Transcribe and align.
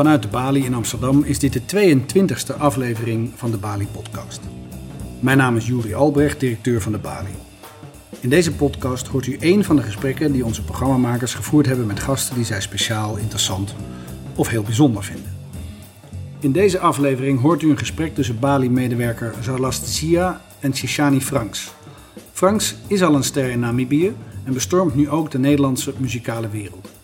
Vanuit 0.00 0.22
de 0.22 0.28
Bali 0.28 0.64
in 0.64 0.74
Amsterdam 0.74 1.22
is 1.24 1.38
dit 1.38 1.52
de 1.52 1.60
22e 1.60 2.58
aflevering 2.58 3.32
van 3.36 3.50
de 3.50 3.56
Bali 3.56 3.86
Podcast. 3.86 4.40
Mijn 5.18 5.38
naam 5.38 5.56
is 5.56 5.66
Juri 5.66 5.94
Albrecht, 5.94 6.40
directeur 6.40 6.80
van 6.80 6.92
de 6.92 6.98
Bali. 6.98 7.30
In 8.20 8.28
deze 8.28 8.52
podcast 8.52 9.06
hoort 9.06 9.26
u 9.26 9.36
één 9.40 9.64
van 9.64 9.76
de 9.76 9.82
gesprekken 9.82 10.32
die 10.32 10.44
onze 10.44 10.62
programmamakers 10.62 11.34
gevoerd 11.34 11.66
hebben 11.66 11.86
met 11.86 12.00
gasten 12.00 12.34
die 12.34 12.44
zij 12.44 12.60
speciaal, 12.60 13.16
interessant 13.16 13.74
of 14.36 14.48
heel 14.48 14.62
bijzonder 14.62 15.04
vinden. 15.04 15.36
In 16.38 16.52
deze 16.52 16.78
aflevering 16.78 17.40
hoort 17.40 17.62
u 17.62 17.70
een 17.70 17.78
gesprek 17.78 18.14
tussen 18.14 18.38
Bali-medewerker 18.38 19.34
Zarlast 19.40 19.86
Zia 19.86 20.40
en 20.60 20.76
Shishani 20.76 21.20
Franks. 21.20 21.72
Franks 22.32 22.74
is 22.86 23.02
al 23.02 23.14
een 23.14 23.24
ster 23.24 23.50
in 23.50 23.60
Namibië 23.60 24.14
en 24.44 24.52
bestormt 24.52 24.94
nu 24.94 25.10
ook 25.10 25.30
de 25.30 25.38
Nederlandse 25.38 25.92
muzikale 25.98 26.48
wereld. 26.48 26.99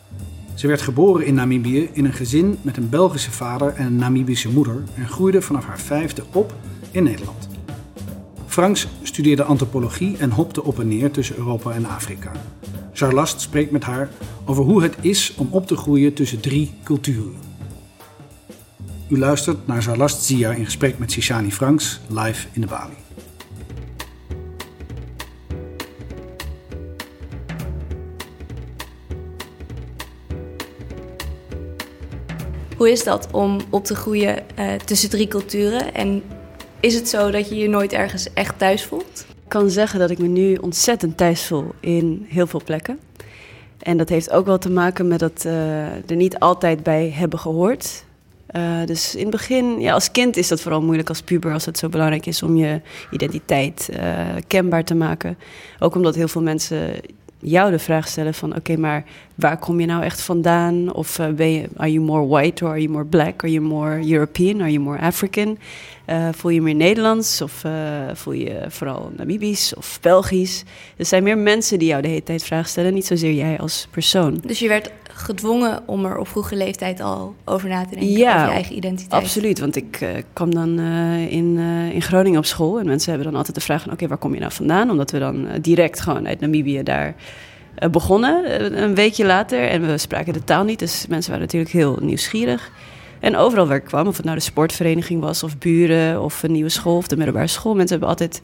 Ze 0.56 0.66
werd 0.66 0.82
geboren 0.82 1.26
in 1.26 1.34
Namibië 1.34 1.88
in 1.92 2.04
een 2.04 2.12
gezin 2.12 2.58
met 2.62 2.76
een 2.76 2.88
Belgische 2.88 3.30
vader 3.30 3.74
en 3.74 3.86
een 3.86 3.96
Namibische 3.96 4.48
moeder 4.48 4.82
en 4.94 5.08
groeide 5.08 5.42
vanaf 5.42 5.64
haar 5.64 5.80
vijfde 5.80 6.22
op 6.32 6.54
in 6.90 7.02
Nederland. 7.02 7.48
Franks 8.46 8.88
studeerde 9.02 9.42
antropologie 9.42 10.16
en 10.16 10.30
hopte 10.30 10.64
op 10.64 10.80
en 10.80 10.88
neer 10.88 11.10
tussen 11.10 11.36
Europa 11.36 11.70
en 11.70 11.86
Afrika. 11.86 12.32
Charlast 12.92 13.40
spreekt 13.40 13.70
met 13.70 13.84
haar 13.84 14.08
over 14.44 14.64
hoe 14.64 14.82
het 14.82 14.96
is 15.00 15.34
om 15.36 15.48
op 15.50 15.66
te 15.66 15.76
groeien 15.76 16.14
tussen 16.14 16.40
drie 16.40 16.74
culturen. 16.84 17.36
U 19.08 19.18
luistert 19.18 19.66
naar 19.66 19.82
Charlast 19.82 20.24
Zia 20.24 20.50
in 20.52 20.64
gesprek 20.64 20.98
met 20.98 21.12
Shishani 21.12 21.52
Franks 21.52 22.00
live 22.08 22.46
in 22.52 22.60
de 22.60 22.66
Bali. 22.66 23.05
Hoe 32.76 32.90
is 32.90 33.04
dat 33.04 33.28
om 33.30 33.60
op 33.70 33.84
te 33.84 33.94
groeien 33.94 34.56
eh, 34.56 34.74
tussen 34.74 35.10
drie 35.10 35.28
culturen? 35.28 35.94
En 35.94 36.22
is 36.80 36.94
het 36.94 37.08
zo 37.08 37.30
dat 37.30 37.48
je 37.48 37.56
je 37.56 37.68
nooit 37.68 37.92
ergens 37.92 38.32
echt 38.32 38.58
thuis 38.58 38.84
voelt? 38.84 39.26
Ik 39.28 39.48
kan 39.48 39.70
zeggen 39.70 39.98
dat 39.98 40.10
ik 40.10 40.18
me 40.18 40.26
nu 40.26 40.54
ontzettend 40.54 41.16
thuis 41.16 41.46
voel 41.46 41.74
in 41.80 42.26
heel 42.28 42.46
veel 42.46 42.60
plekken. 42.64 42.98
En 43.78 43.96
dat 43.96 44.08
heeft 44.08 44.30
ook 44.30 44.46
wel 44.46 44.58
te 44.58 44.70
maken 44.70 45.08
met 45.08 45.18
dat 45.18 45.44
uh, 45.46 46.10
er 46.10 46.16
niet 46.16 46.38
altijd 46.38 46.82
bij 46.82 47.10
hebben 47.14 47.38
gehoord. 47.38 48.04
Uh, 48.56 48.84
dus 48.84 49.14
in 49.14 49.22
het 49.22 49.30
begin, 49.30 49.80
ja, 49.80 49.92
als 49.92 50.10
kind 50.10 50.36
is 50.36 50.48
dat 50.48 50.60
vooral 50.60 50.82
moeilijk 50.82 51.08
als 51.08 51.22
puber, 51.22 51.52
als 51.52 51.64
het 51.64 51.78
zo 51.78 51.88
belangrijk 51.88 52.26
is 52.26 52.42
om 52.42 52.56
je 52.56 52.80
identiteit 53.10 53.88
kenbaar 54.46 54.84
te 54.84 54.94
maken. 54.94 55.38
Ook 55.78 55.94
omdat 55.94 56.14
heel 56.14 56.28
veel 56.28 56.42
mensen 56.42 57.00
jou 57.38 57.70
de 57.70 57.78
vraag 57.78 58.08
stellen 58.08 58.34
van 58.34 58.56
oké, 58.56 58.76
maar 58.76 59.04
waar 59.34 59.58
kom 59.58 59.80
je 59.80 59.86
nou 59.86 60.02
echt 60.02 60.20
vandaan? 60.20 60.94
Of 60.94 61.18
uh, 61.18 61.28
ben 61.28 61.52
je, 61.52 61.68
are 61.76 61.92
you 61.92 62.04
more 62.04 62.26
white 62.26 62.64
or 62.64 62.70
are 62.70 62.80
you 62.80 62.92
more 62.92 63.04
black? 63.04 63.42
Are 63.42 63.52
you 63.52 63.64
more 63.64 64.12
European? 64.12 64.60
Are 64.60 64.72
you 64.72 64.84
more 64.84 64.98
African? 64.98 65.58
Uh, 66.06 66.28
voel 66.32 66.50
je 66.50 66.62
meer 66.62 66.74
Nederlands 66.74 67.40
of 67.40 67.64
uh, 67.64 67.72
voel 68.12 68.32
je 68.32 68.64
vooral 68.68 69.12
Namibisch 69.16 69.74
of 69.74 69.98
Belgisch? 70.00 70.62
Er 70.96 71.06
zijn 71.06 71.22
meer 71.22 71.38
mensen 71.38 71.78
die 71.78 71.88
jou 71.88 72.02
de 72.02 72.08
hele 72.08 72.22
tijd 72.22 72.42
vragen 72.42 72.68
stellen, 72.68 72.94
niet 72.94 73.06
zozeer 73.06 73.34
jij 73.34 73.58
als 73.58 73.88
persoon. 73.90 74.40
Dus 74.46 74.58
je 74.58 74.68
werd 74.68 74.90
gedwongen 75.16 75.82
om 75.86 76.04
er 76.04 76.18
op 76.18 76.28
vroege 76.28 76.56
leeftijd 76.56 77.00
al 77.00 77.34
over 77.44 77.68
na 77.68 77.84
te 77.84 77.90
denken, 77.90 78.08
ja, 78.08 78.34
over 78.34 78.46
je 78.46 78.52
eigen 78.52 78.76
identiteit? 78.76 79.22
absoluut. 79.22 79.58
Want 79.58 79.76
ik 79.76 80.00
uh, 80.00 80.08
kwam 80.32 80.54
dan 80.54 80.80
uh, 80.80 81.32
in, 81.32 81.56
uh, 81.56 81.92
in 81.94 82.02
Groningen 82.02 82.38
op 82.38 82.44
school 82.44 82.78
en 82.78 82.86
mensen 82.86 83.08
hebben 83.08 83.28
dan 83.28 83.38
altijd 83.38 83.56
de 83.56 83.62
vraag 83.62 83.80
van... 83.80 83.86
oké, 83.86 83.96
okay, 83.96 84.08
waar 84.08 84.18
kom 84.18 84.34
je 84.34 84.40
nou 84.40 84.52
vandaan? 84.52 84.90
Omdat 84.90 85.10
we 85.10 85.18
dan 85.18 85.48
direct 85.60 86.00
gewoon 86.00 86.26
uit 86.26 86.40
Namibië 86.40 86.82
daar 86.82 87.14
begonnen, 87.90 88.82
een 88.82 88.94
weekje 88.94 89.24
later. 89.24 89.68
En 89.68 89.86
we 89.86 89.98
spraken 89.98 90.32
de 90.32 90.44
taal 90.44 90.64
niet, 90.64 90.78
dus 90.78 91.06
mensen 91.08 91.30
waren 91.30 91.46
natuurlijk 91.46 91.72
heel 91.72 91.98
nieuwsgierig. 92.00 92.70
En 93.20 93.36
overal 93.36 93.66
waar 93.66 93.76
ik 93.76 93.84
kwam, 93.84 94.06
of 94.06 94.16
het 94.16 94.24
nou 94.24 94.36
de 94.36 94.42
sportvereniging 94.42 95.20
was, 95.20 95.42
of 95.42 95.58
buren, 95.58 96.22
of 96.22 96.42
een 96.42 96.52
nieuwe 96.52 96.68
school, 96.68 96.96
of 96.96 97.06
de 97.06 97.16
middelbare 97.16 97.46
school, 97.46 97.74
mensen 97.74 97.98
hebben 97.98 98.08
altijd 98.08 98.42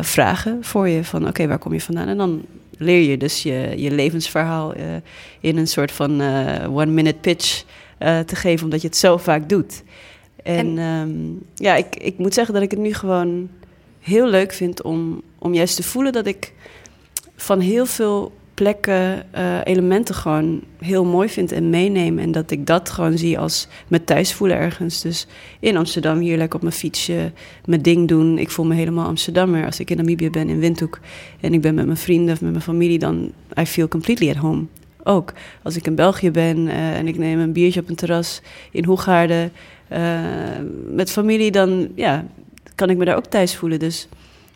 vragen 0.00 0.58
voor 0.60 0.88
je 0.88 1.04
van 1.04 1.20
oké, 1.20 1.28
okay, 1.28 1.48
waar 1.48 1.58
kom 1.58 1.72
je 1.72 1.80
vandaan? 1.80 2.08
En 2.08 2.16
dan 2.16 2.44
leer 2.80 3.10
je 3.10 3.16
dus 3.16 3.42
je, 3.42 3.72
je 3.76 3.90
levensverhaal 3.90 4.76
uh, 4.76 4.82
in 5.40 5.56
een 5.56 5.66
soort 5.66 5.92
van 5.92 6.20
uh, 6.20 6.76
one-minute 6.76 7.18
pitch 7.20 7.64
uh, 7.98 8.18
te 8.18 8.36
geven, 8.36 8.64
omdat 8.64 8.80
je 8.80 8.88
het 8.88 8.96
zo 8.96 9.16
vaak 9.16 9.48
doet. 9.48 9.82
En, 10.42 10.78
en 10.78 10.84
um, 11.08 11.42
ja, 11.54 11.74
ik, 11.74 11.96
ik 11.96 12.18
moet 12.18 12.34
zeggen 12.34 12.54
dat 12.54 12.62
ik 12.62 12.70
het 12.70 12.80
nu 12.80 12.94
gewoon 12.94 13.48
heel 14.00 14.26
leuk 14.26 14.52
vind 14.52 14.82
om, 14.82 15.22
om 15.38 15.54
juist 15.54 15.76
te 15.76 15.82
voelen 15.82 16.12
dat 16.12 16.26
ik 16.26 16.52
van 17.36 17.60
heel 17.60 17.86
veel 17.86 18.32
plekken 18.60 19.26
uh, 19.34 19.58
elementen 19.64 20.14
gewoon 20.14 20.60
heel 20.78 21.04
mooi 21.04 21.28
vind 21.28 21.52
en 21.52 21.70
meeneem. 21.70 22.18
En 22.18 22.32
dat 22.32 22.50
ik 22.50 22.66
dat 22.66 22.90
gewoon 22.90 23.18
zie 23.18 23.38
als 23.38 23.68
me 23.88 24.04
thuis 24.04 24.32
voelen 24.34 24.56
ergens. 24.56 25.00
Dus 25.00 25.26
in 25.60 25.76
Amsterdam 25.76 26.18
hier 26.18 26.36
lekker 26.36 26.56
op 26.56 26.62
mijn 26.62 26.74
fietsje 26.74 27.32
mijn 27.64 27.82
ding 27.82 28.08
doen. 28.08 28.38
Ik 28.38 28.50
voel 28.50 28.66
me 28.66 28.74
helemaal 28.74 29.06
Amsterdammer. 29.06 29.64
Als 29.64 29.80
ik 29.80 29.90
in 29.90 29.96
Namibië 29.96 30.30
ben, 30.30 30.48
in 30.48 30.58
Windhoek, 30.58 31.00
en 31.40 31.52
ik 31.52 31.60
ben 31.60 31.74
met 31.74 31.84
mijn 31.84 31.96
vrienden 31.96 32.34
of 32.34 32.40
met 32.40 32.50
mijn 32.50 32.62
familie, 32.62 32.98
dan 32.98 33.32
I 33.60 33.66
feel 33.66 33.88
completely 33.88 34.30
at 34.30 34.36
home. 34.36 34.64
Ook 35.04 35.32
als 35.62 35.76
ik 35.76 35.86
in 35.86 35.94
België 35.94 36.30
ben 36.30 36.58
uh, 36.58 36.96
en 36.96 37.08
ik 37.08 37.18
neem 37.18 37.38
een 37.38 37.52
biertje 37.52 37.80
op 37.80 37.88
een 37.88 37.94
terras 37.94 38.40
in 38.70 38.84
Hoegaarden 38.84 39.52
uh, 39.92 39.98
met 40.86 41.10
familie, 41.10 41.50
dan 41.50 41.88
ja, 41.94 42.26
kan 42.74 42.90
ik 42.90 42.96
me 42.96 43.04
daar 43.04 43.16
ook 43.16 43.26
thuis 43.26 43.56
voelen. 43.56 43.78
Dus 43.78 44.08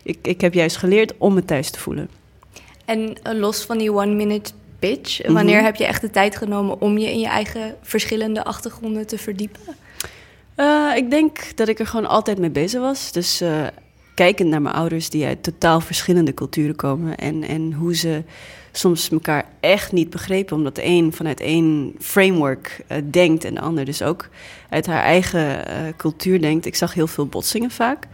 ik, 0.02 0.18
ik 0.22 0.40
heb 0.40 0.54
juist 0.54 0.76
geleerd 0.76 1.14
om 1.18 1.34
me 1.34 1.44
thuis 1.44 1.70
te 1.70 1.78
voelen. 1.78 2.08
En 2.84 3.16
los 3.22 3.64
van 3.64 3.78
die 3.78 3.92
one-minute 3.92 4.52
pitch, 4.78 5.26
wanneer 5.26 5.44
mm 5.44 5.50
-hmm. 5.50 5.64
heb 5.64 5.76
je 5.76 5.84
echt 5.84 6.00
de 6.00 6.10
tijd 6.10 6.36
genomen 6.36 6.80
om 6.80 6.98
je 6.98 7.10
in 7.10 7.18
je 7.18 7.26
eigen 7.26 7.76
verschillende 7.82 8.44
achtergronden 8.44 9.06
te 9.06 9.18
verdiepen? 9.18 9.60
Uh, 10.56 10.92
ik 10.96 11.10
denk 11.10 11.56
dat 11.56 11.68
ik 11.68 11.78
er 11.78 11.86
gewoon 11.86 12.06
altijd 12.06 12.38
mee 12.38 12.50
bezig 12.50 12.80
was. 12.80 13.12
Dus 13.12 13.42
uh, 13.42 13.66
kijkend 14.14 14.48
naar 14.48 14.62
mijn 14.62 14.74
ouders 14.74 15.10
die 15.10 15.26
uit 15.26 15.42
totaal 15.42 15.80
verschillende 15.80 16.34
culturen 16.34 16.76
komen 16.76 17.16
en, 17.16 17.42
en 17.42 17.72
hoe 17.72 17.96
ze 17.96 18.22
soms 18.72 19.10
elkaar 19.10 19.44
echt 19.60 19.92
niet 19.92 20.10
begrepen, 20.10 20.56
omdat 20.56 20.74
de 20.74 20.84
een 20.84 21.12
vanuit 21.12 21.40
één 21.40 21.94
framework 22.00 22.84
uh, 22.88 22.98
denkt 23.10 23.44
en 23.44 23.54
de 23.54 23.60
ander 23.60 23.84
dus 23.84 24.02
ook 24.02 24.28
uit 24.68 24.86
haar 24.86 25.02
eigen 25.02 25.64
cultuur 25.96 26.40
denkt. 26.40 26.66
Ik 26.66 26.74
zag 26.74 26.94
heel 26.94 27.06
veel 27.06 27.26
botsingen 27.26 27.70
vaak. 27.70 28.06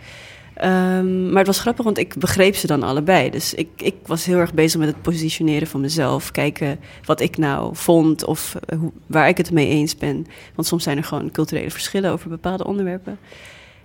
Um, 0.64 1.28
maar 1.28 1.38
het 1.38 1.46
was 1.46 1.60
grappig, 1.60 1.84
want 1.84 1.98
ik 1.98 2.14
begreep 2.18 2.54
ze 2.54 2.66
dan 2.66 2.82
allebei. 2.82 3.30
Dus 3.30 3.54
ik, 3.54 3.68
ik 3.76 3.94
was 4.06 4.24
heel 4.24 4.38
erg 4.38 4.54
bezig 4.54 4.80
met 4.80 4.88
het 4.88 5.02
positioneren 5.02 5.68
van 5.68 5.80
mezelf. 5.80 6.30
Kijken 6.30 6.78
wat 7.04 7.20
ik 7.20 7.36
nou 7.36 7.76
vond 7.76 8.24
of 8.24 8.56
hoe, 8.78 8.92
waar 9.06 9.28
ik 9.28 9.36
het 9.36 9.50
mee 9.50 9.68
eens 9.68 9.96
ben. 9.96 10.26
Want 10.54 10.68
soms 10.68 10.82
zijn 10.82 10.96
er 10.96 11.04
gewoon 11.04 11.30
culturele 11.30 11.70
verschillen 11.70 12.12
over 12.12 12.28
bepaalde 12.28 12.64
onderwerpen. 12.64 13.18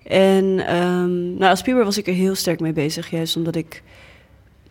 En 0.03 0.75
um, 0.75 1.37
nou, 1.37 1.49
als 1.49 1.61
puber 1.61 1.83
was 1.83 1.97
ik 1.97 2.07
er 2.07 2.13
heel 2.13 2.35
sterk 2.35 2.59
mee 2.59 2.73
bezig. 2.73 3.09
Juist 3.09 3.35
omdat 3.35 3.55
ik 3.55 3.83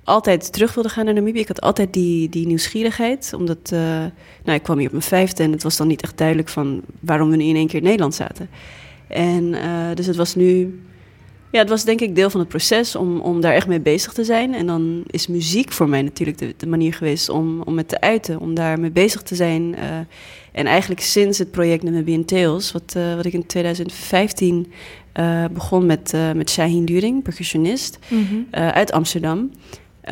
altijd 0.04 0.52
terug 0.52 0.74
wilde 0.74 0.88
gaan 0.88 1.04
naar 1.04 1.14
Namibië. 1.14 1.40
Ik 1.40 1.48
had 1.48 1.60
altijd 1.60 1.92
die, 1.92 2.28
die 2.28 2.46
nieuwsgierigheid. 2.46 3.32
Omdat 3.36 3.70
uh, 3.72 3.80
nou, 4.44 4.56
ik 4.58 4.62
kwam 4.62 4.76
hier 4.76 4.86
op 4.86 4.92
mijn 4.92 5.04
vijfde 5.04 5.42
en 5.42 5.52
het 5.52 5.62
was 5.62 5.76
dan 5.76 5.86
niet 5.86 6.02
echt 6.02 6.18
duidelijk 6.18 6.48
van 6.48 6.82
waarom 7.00 7.30
we 7.30 7.36
nu 7.36 7.44
in 7.44 7.56
één 7.56 7.66
keer 7.66 7.78
in 7.78 7.84
Nederland 7.84 8.14
zaten. 8.14 8.48
En 9.08 9.44
uh, 9.44 9.94
dus 9.94 10.06
het 10.06 10.16
was 10.16 10.34
nu 10.34 10.80
ja, 11.54 11.60
het 11.60 11.68
was 11.68 11.84
denk 11.84 12.00
ik 12.00 12.14
deel 12.14 12.30
van 12.30 12.40
het 12.40 12.48
proces 12.48 12.96
om, 12.96 13.20
om 13.20 13.40
daar 13.40 13.54
echt 13.54 13.66
mee 13.66 13.80
bezig 13.80 14.12
te 14.12 14.24
zijn. 14.24 14.54
En 14.54 14.66
dan 14.66 15.02
is 15.06 15.26
muziek 15.26 15.72
voor 15.72 15.88
mij 15.88 16.02
natuurlijk 16.02 16.38
de, 16.38 16.54
de 16.56 16.66
manier 16.66 16.94
geweest 16.94 17.28
om, 17.28 17.62
om 17.62 17.76
het 17.76 17.88
te 17.88 18.00
uiten, 18.00 18.40
om 18.40 18.54
daar 18.54 18.80
mee 18.80 18.90
bezig 18.90 19.22
te 19.22 19.34
zijn. 19.34 19.62
Uh, 19.62 19.98
en 20.52 20.66
eigenlijk 20.66 21.00
sinds 21.00 21.38
het 21.38 21.50
project 21.50 21.82
Namibian 21.82 22.24
Tales, 22.24 22.72
wat, 22.72 22.94
uh, 22.96 23.14
wat 23.14 23.24
ik 23.24 23.32
in 23.32 23.46
2015 23.46 24.72
uh, 25.20 25.44
begon 25.52 25.86
met, 25.86 26.14
met 26.34 26.50
Shaheen 26.50 26.84
During, 26.84 27.22
percussionist, 27.22 27.98
mm 28.08 28.26
-hmm. 28.26 28.46
uit 28.50 28.92
Amsterdam. 28.92 29.50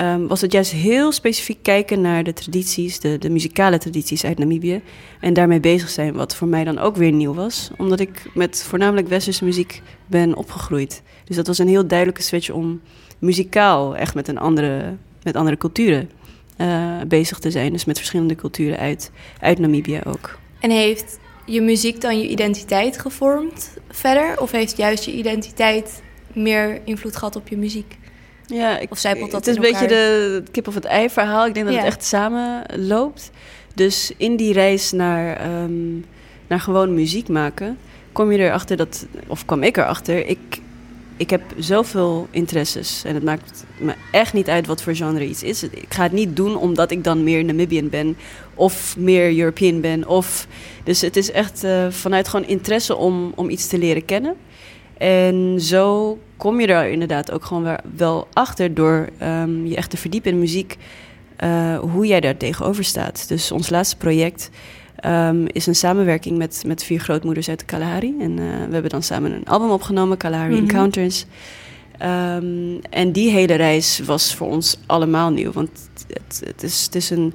Um, 0.00 0.28
was 0.28 0.40
het 0.40 0.52
juist 0.52 0.72
heel 0.72 1.12
specifiek 1.12 1.62
kijken 1.62 2.00
naar 2.00 2.24
de 2.24 2.32
tradities, 2.32 3.00
de, 3.00 3.18
de 3.18 3.30
muzikale 3.30 3.78
tradities 3.78 4.24
uit 4.24 4.38
Namibië. 4.38 4.82
En 5.20 5.32
daarmee 5.32 5.60
bezig 5.60 5.88
zijn, 5.88 6.14
wat 6.14 6.36
voor 6.36 6.48
mij 6.48 6.64
dan 6.64 6.78
ook 6.78 6.96
weer 6.96 7.12
nieuw 7.12 7.34
was. 7.34 7.70
Omdat 7.76 8.00
ik 8.00 8.30
met 8.34 8.62
voornamelijk 8.62 9.08
westerse 9.08 9.44
muziek 9.44 9.82
ben 10.06 10.34
opgegroeid. 10.36 11.02
Dus 11.24 11.36
dat 11.36 11.46
was 11.46 11.58
een 11.58 11.68
heel 11.68 11.86
duidelijke 11.86 12.22
switch 12.22 12.50
om 12.50 12.80
muzikaal 13.18 13.96
echt 13.96 14.14
met, 14.14 14.28
een 14.28 14.38
andere, 14.38 14.96
met 15.22 15.36
andere 15.36 15.56
culturen 15.56 16.10
uh, 16.58 17.00
bezig 17.08 17.38
te 17.38 17.50
zijn. 17.50 17.72
Dus 17.72 17.84
met 17.84 17.96
verschillende 17.96 18.34
culturen 18.34 18.78
uit, 18.78 19.10
uit 19.40 19.58
Namibië 19.58 20.00
ook. 20.04 20.38
En 20.60 20.70
heeft 20.70 21.18
je 21.46 21.60
muziek 21.60 22.00
dan 22.00 22.18
je 22.18 22.28
identiteit 22.28 22.98
gevormd 22.98 23.76
verder? 23.90 24.40
Of 24.40 24.50
heeft 24.50 24.76
juist 24.76 25.04
je 25.04 25.12
identiteit 25.12 26.02
meer 26.32 26.80
invloed 26.84 27.16
gehad 27.16 27.36
op 27.36 27.48
je 27.48 27.56
muziek? 27.56 27.96
Ja, 28.46 28.78
ik, 28.78 28.90
of 28.90 28.98
zijpelt 28.98 29.30
dat 29.30 29.46
het 29.46 29.48
is 29.48 29.56
een 29.56 29.72
beetje 29.72 29.88
de 29.88 30.42
kip 30.50 30.68
of 30.68 30.74
het 30.74 30.84
ei 30.84 31.10
verhaal. 31.10 31.46
Ik 31.46 31.54
denk 31.54 31.66
dat 31.66 31.74
ja. 31.74 31.80
het 31.80 31.88
echt 31.88 32.04
samen 32.04 32.64
loopt. 32.76 33.30
Dus 33.74 34.12
in 34.16 34.36
die 34.36 34.52
reis 34.52 34.92
naar, 34.92 35.52
um, 35.62 36.04
naar 36.46 36.60
gewoon 36.60 36.94
muziek 36.94 37.28
maken, 37.28 37.78
kom 38.12 38.32
je 38.32 38.38
erachter 38.38 38.76
dat, 38.76 39.06
of 39.26 39.44
kwam 39.44 39.62
ik 39.62 39.76
erachter, 39.76 40.26
ik, 40.26 40.60
ik 41.16 41.30
heb 41.30 41.42
zoveel 41.58 42.28
interesses. 42.30 43.02
En 43.04 43.14
het 43.14 43.24
maakt 43.24 43.64
me 43.76 43.94
echt 44.12 44.32
niet 44.32 44.48
uit 44.48 44.66
wat 44.66 44.82
voor 44.82 44.94
genre 44.94 45.26
iets 45.26 45.42
is. 45.42 45.62
Ik 45.62 45.86
ga 45.88 46.02
het 46.02 46.12
niet 46.12 46.36
doen 46.36 46.56
omdat 46.56 46.90
ik 46.90 47.04
dan 47.04 47.24
meer 47.24 47.44
Namibian 47.44 47.88
ben. 47.88 48.16
Of 48.54 48.96
meer 48.98 49.38
European 49.38 49.80
ben. 49.80 50.08
Of, 50.08 50.46
dus 50.84 51.00
het 51.00 51.16
is 51.16 51.30
echt 51.30 51.64
uh, 51.64 51.90
vanuit 51.90 52.28
gewoon 52.28 52.46
interesse 52.46 52.96
om, 52.96 53.32
om 53.34 53.50
iets 53.50 53.66
te 53.66 53.78
leren 53.78 54.04
kennen. 54.04 54.36
En 54.98 55.60
zo 55.60 56.18
kom 56.36 56.60
je 56.60 56.66
er 56.66 56.90
inderdaad 56.90 57.30
ook 57.30 57.44
gewoon 57.44 57.78
wel 57.96 58.28
achter 58.32 58.74
door 58.74 59.08
um, 59.22 59.66
je 59.66 59.76
echt 59.76 59.90
te 59.90 59.96
verdiepen 59.96 60.30
in 60.30 60.38
muziek. 60.38 60.76
Uh, 61.44 61.78
hoe 61.78 62.06
jij 62.06 62.20
daar 62.20 62.36
tegenover 62.36 62.84
staat. 62.84 63.28
Dus 63.28 63.52
ons 63.52 63.70
laatste 63.70 63.96
project 63.96 64.50
um, 65.06 65.46
is 65.46 65.66
een 65.66 65.74
samenwerking 65.74 66.38
met, 66.38 66.62
met 66.66 66.84
vier 66.84 67.00
grootmoeders 67.00 67.48
uit 67.48 67.58
de 67.58 67.64
Kalahari. 67.64 68.14
En 68.20 68.30
uh, 68.30 68.36
we 68.66 68.72
hebben 68.72 68.90
dan 68.90 69.02
samen 69.02 69.32
een 69.32 69.44
album 69.44 69.70
opgenomen, 69.70 70.16
Kalahari 70.16 70.52
mm 70.52 70.58
-hmm. 70.58 70.68
Encounters. 70.68 71.24
Um, 72.02 72.80
en 72.90 73.12
die 73.12 73.30
hele 73.30 73.54
reis 73.54 73.98
was 73.98 74.34
voor 74.34 74.48
ons 74.48 74.78
allemaal 74.86 75.30
nieuw. 75.30 75.52
Want 75.52 75.70
het, 76.06 76.42
het, 76.44 76.62
is, 76.62 76.84
het 76.84 76.94
is 76.94 77.10
een, 77.10 77.34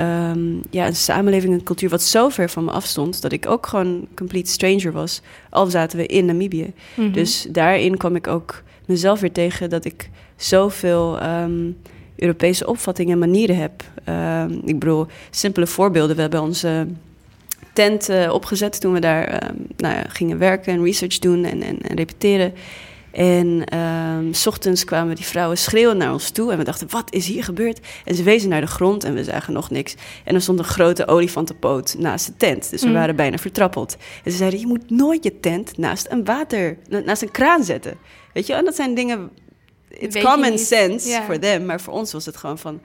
um, 0.00 0.60
ja, 0.70 0.86
een 0.86 0.96
samenleving, 0.96 1.52
een 1.54 1.62
cultuur 1.62 1.88
wat 1.88 2.02
zo 2.02 2.28
ver 2.28 2.50
van 2.50 2.64
me 2.64 2.70
afstond... 2.70 3.22
dat 3.22 3.32
ik 3.32 3.46
ook 3.46 3.66
gewoon 3.66 4.06
complete 4.14 4.50
stranger 4.50 4.92
was. 4.92 5.20
Al 5.50 5.66
zaten 5.66 5.98
we 5.98 6.06
in 6.06 6.24
Namibië. 6.24 6.72
Mm 6.94 7.04
-hmm. 7.04 7.12
Dus 7.12 7.46
daarin 7.50 7.96
kwam 7.96 8.16
ik 8.16 8.26
ook 8.26 8.62
mezelf 8.86 9.20
weer 9.20 9.32
tegen 9.32 9.70
dat 9.70 9.84
ik 9.84 10.10
zoveel... 10.36 11.22
Um, 11.22 11.76
Europese 12.22 12.66
opvattingen 12.66 13.12
en 13.12 13.18
manieren 13.18 13.56
heb. 13.56 13.82
Uh, 14.08 14.44
ik 14.64 14.78
bedoel, 14.78 15.06
simpele 15.30 15.66
voorbeelden. 15.66 16.16
We 16.16 16.22
hebben 16.22 16.42
onze 16.42 16.86
tent 17.72 18.10
uh, 18.10 18.32
opgezet 18.32 18.80
toen 18.80 18.92
we 18.92 19.00
daar 19.00 19.52
nou 19.76 19.94
ja, 19.94 20.04
gingen 20.08 20.38
werken 20.38 20.72
en 20.72 20.84
research 20.84 21.18
doen 21.18 21.44
en, 21.44 21.62
en, 21.62 21.80
en 21.80 21.96
repeteren. 21.96 22.52
En 23.12 23.64
uh, 23.74 24.18
s 24.30 24.46
ochtends 24.46 24.84
kwamen 24.84 25.16
die 25.16 25.24
vrouwen 25.24 25.58
schreeuwen 25.58 25.96
naar 25.96 26.12
ons 26.12 26.30
toe. 26.30 26.52
En 26.52 26.58
we 26.58 26.64
dachten, 26.64 26.90
wat 26.90 27.12
is 27.12 27.26
hier 27.26 27.44
gebeurd? 27.44 27.80
En 28.04 28.14
ze 28.14 28.22
wezen 28.22 28.48
naar 28.48 28.60
de 28.60 28.66
grond 28.66 29.04
en 29.04 29.14
we 29.14 29.24
zagen 29.24 29.52
nog 29.52 29.70
niks. 29.70 29.94
En 30.24 30.34
er 30.34 30.40
stond 30.42 30.58
een 30.58 30.64
grote 30.64 31.06
olifantenpoot 31.06 31.94
naast 31.98 32.26
de 32.26 32.36
tent. 32.36 32.70
Dus 32.70 32.82
we 32.82 32.88
mm. 32.88 32.94
waren 32.94 33.16
bijna 33.16 33.38
vertrappeld. 33.38 33.96
En 34.24 34.30
ze 34.30 34.36
zeiden, 34.36 34.60
je 34.60 34.66
moet 34.66 34.90
nooit 34.90 35.24
je 35.24 35.40
tent 35.40 35.78
naast 35.78 36.06
een 36.10 36.24
water, 36.24 36.78
naast 37.04 37.22
een 37.22 37.30
kraan 37.30 37.64
zetten. 37.64 37.98
Weet 38.32 38.46
je, 38.46 38.54
en 38.54 38.64
dat 38.64 38.74
zijn 38.74 38.94
dingen 38.94 39.30
it's 39.98 40.14
Weet 40.14 40.24
common 40.24 40.58
sense 40.58 41.22
for 41.26 41.38
them, 41.38 41.64
maar 41.64 41.80
voor 41.80 41.92
ons 41.92 42.12
was 42.12 42.26
het 42.26 42.36
gewoon 42.36 42.58
van, 42.58 42.80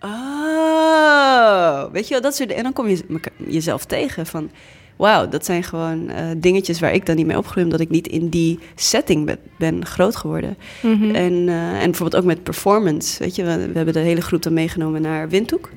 oh, 0.00 1.92
weet 1.92 2.08
je 2.08 2.12
wel, 2.14 2.22
dat 2.22 2.36
soort 2.36 2.52
en 2.52 2.62
dan 2.62 2.72
kom 2.72 2.88
je 2.88 3.20
jezelf 3.36 3.84
tegen 3.84 4.26
van, 4.26 4.50
wauw, 4.98 5.28
dat 5.28 5.44
zijn 5.44 5.62
gewoon 5.62 6.10
uh, 6.10 6.16
dingetjes 6.36 6.80
waar 6.80 6.92
ik 6.92 7.06
dan 7.06 7.16
niet 7.16 7.26
mee 7.26 7.36
opgroei, 7.36 7.64
omdat 7.64 7.80
ik 7.80 7.90
niet 7.90 8.08
in 8.08 8.28
die 8.28 8.58
setting 8.74 9.26
ben, 9.26 9.38
ben 9.58 9.86
groot 9.86 10.16
geworden. 10.16 10.56
Mm 10.82 11.00
-hmm. 11.00 11.14
en, 11.14 11.32
uh, 11.32 11.82
en 11.82 11.90
bijvoorbeeld 11.90 12.22
ook 12.22 12.28
met 12.28 12.42
performance, 12.42 13.22
weet 13.22 13.36
je, 13.36 13.44
we, 13.44 13.56
we, 13.56 13.76
hebben 13.76 13.94
de 13.94 14.00
hele 14.00 14.20
groep 14.20 14.42
dan 14.42 14.52
meegenomen 14.52 15.02
naar 15.02 15.28
Windhoek. 15.28 15.70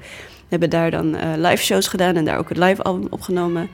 We 0.52 0.58
hebben 0.58 0.70
daar 0.70 0.92
dan 0.92 1.16
uh, 1.16 1.22
live 1.38 1.64
shows 1.64 1.88
gedaan 1.88 2.16
en 2.16 2.26
daar 2.26 2.38
ook 2.38 2.50
het 2.50 2.58
live 2.58 2.82
album 2.82 3.08
opgenomen. 3.10 3.70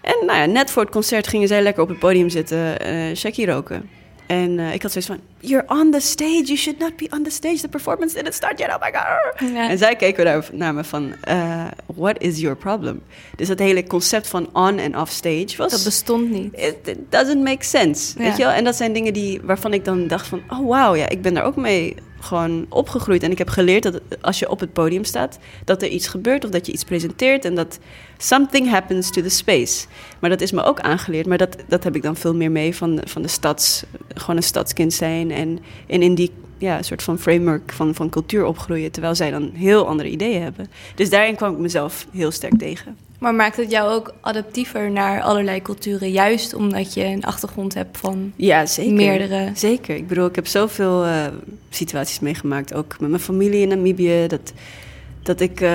En 0.00 0.26
nou 0.26 0.38
ja, 0.38 0.46
net 0.46 0.70
voor 0.70 0.82
het 0.82 0.90
concert 0.90 1.26
gingen 1.26 1.48
zij 1.48 1.62
lekker 1.62 1.82
op 1.82 1.88
het 1.88 1.98
podium 1.98 2.28
zitten, 2.28 2.86
uh, 2.86 3.14
Shaggy 3.14 3.44
roken. 3.44 3.88
En 4.26 4.58
uh, 4.58 4.74
ik 4.74 4.82
had 4.82 4.92
zoiets 4.92 5.10
van, 5.10 5.20
you're 5.40 5.64
on 5.68 5.90
the 5.90 6.00
stage, 6.00 6.42
you 6.44 6.56
should 6.56 6.78
not 6.78 6.96
be 6.96 7.06
on 7.10 7.22
the 7.22 7.30
stage. 7.30 7.60
The 7.60 7.68
performance 7.68 8.14
didn't 8.14 8.34
start 8.34 8.58
yet, 8.58 8.68
oh 8.68 8.80
my 8.80 8.92
god. 8.92 9.50
Ja. 9.50 9.68
En 9.68 9.78
zij 9.78 9.96
keken 9.96 10.24
daar 10.24 10.48
naar 10.52 10.74
me 10.74 10.84
van, 10.84 11.14
uh, 11.28 11.64
what 11.94 12.22
is 12.22 12.40
your 12.40 12.56
problem? 12.56 13.02
Dus 13.36 13.48
dat 13.48 13.58
hele 13.58 13.86
concept 13.86 14.28
van 14.28 14.48
on 14.52 14.78
en 14.78 14.98
off 14.98 15.12
stage 15.12 15.54
was... 15.56 15.70
Dat 15.70 15.84
bestond 15.84 16.30
niet. 16.30 16.54
It, 16.54 16.76
it 16.84 16.98
doesn't 17.08 17.42
make 17.42 17.64
sense, 17.64 18.18
ja. 18.18 18.24
weet 18.24 18.36
je 18.36 18.42
wel? 18.42 18.52
En 18.52 18.64
dat 18.64 18.76
zijn 18.76 18.92
dingen 18.92 19.12
die, 19.12 19.40
waarvan 19.42 19.72
ik 19.72 19.84
dan 19.84 20.06
dacht 20.06 20.26
van, 20.26 20.42
oh 20.48 20.58
wow, 20.58 20.96
ja, 20.96 21.08
ik 21.08 21.22
ben 21.22 21.34
daar 21.34 21.44
ook 21.44 21.56
mee 21.56 21.96
gewoon 22.20 22.66
opgegroeid. 22.68 23.22
En 23.22 23.30
ik 23.30 23.38
heb 23.38 23.48
geleerd 23.48 23.82
dat 23.82 24.00
als 24.20 24.38
je 24.38 24.50
op 24.50 24.60
het 24.60 24.72
podium 24.72 25.04
staat, 25.04 25.38
dat 25.64 25.82
er 25.82 25.88
iets 25.88 26.08
gebeurt 26.08 26.44
of 26.44 26.50
dat 26.50 26.66
je 26.66 26.72
iets 26.72 26.84
presenteert 26.84 27.44
en 27.44 27.54
dat 27.54 27.78
something 28.18 28.70
happens 28.70 29.10
to 29.10 29.22
the 29.22 29.28
space. 29.28 29.86
Maar 30.18 30.30
dat 30.30 30.40
is 30.40 30.52
me 30.52 30.62
ook 30.62 30.80
aangeleerd, 30.80 31.26
maar 31.26 31.38
dat, 31.38 31.56
dat 31.68 31.84
heb 31.84 31.96
ik 31.96 32.02
dan 32.02 32.16
veel 32.16 32.34
meer 32.34 32.50
mee 32.50 32.76
van, 32.76 33.00
van 33.04 33.22
de 33.22 33.28
stads, 33.28 33.84
gewoon 34.14 34.36
een 34.36 34.42
stadskind 34.42 34.92
zijn 34.92 35.30
en, 35.30 35.58
en 35.86 36.02
in 36.02 36.14
die 36.14 36.32
ja, 36.58 36.82
soort 36.82 37.02
van 37.02 37.18
framework 37.18 37.72
van, 37.72 37.94
van 37.94 38.08
cultuur 38.08 38.44
opgroeien, 38.44 38.90
terwijl 38.90 39.14
zij 39.14 39.30
dan 39.30 39.50
heel 39.54 39.86
andere 39.86 40.08
ideeën 40.08 40.42
hebben. 40.42 40.70
Dus 40.94 41.10
daarin 41.10 41.36
kwam 41.36 41.52
ik 41.52 41.58
mezelf 41.58 42.06
heel 42.12 42.30
sterk 42.30 42.58
tegen. 42.58 43.05
Maar 43.18 43.34
maakt 43.34 43.56
het 43.56 43.70
jou 43.70 43.90
ook 43.92 44.14
adaptiever 44.20 44.90
naar 44.90 45.22
allerlei 45.22 45.62
culturen, 45.62 46.10
juist 46.10 46.54
omdat 46.54 46.94
je 46.94 47.04
een 47.04 47.24
achtergrond 47.24 47.74
hebt 47.74 47.98
van 47.98 48.32
ja, 48.36 48.66
zeker. 48.66 48.92
meerdere? 48.92 49.50
Zeker. 49.54 49.96
Ik 49.96 50.06
bedoel, 50.06 50.26
ik 50.26 50.34
heb 50.34 50.46
zoveel 50.46 51.06
uh, 51.06 51.26
situaties 51.70 52.20
meegemaakt, 52.20 52.74
ook 52.74 53.00
met 53.00 53.10
mijn 53.10 53.22
familie 53.22 53.60
in 53.60 53.68
Namibië, 53.68 54.26
dat, 54.26 54.52
dat 55.26 55.40
ik 55.40 55.60
uh, 55.60 55.68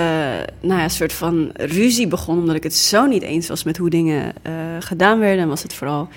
nou 0.60 0.80
ja, 0.80 0.84
een 0.84 0.90
soort 0.90 1.14
van 1.14 1.50
ruzie 1.54 2.08
begon, 2.08 2.38
omdat 2.38 2.56
ik 2.56 2.64
het 2.64 2.76
zo 2.76 3.06
niet 3.06 3.24
eens 3.24 3.48
was 3.48 3.64
met 3.64 3.78
hoe 3.78 3.90
dingen 3.90 4.34
uh, 4.48 4.54
gedaan 4.80 5.20
werden. 5.20 5.44
En 5.44 5.50
was 5.50 5.64
het 5.64 5.74
vooral 5.74 6.08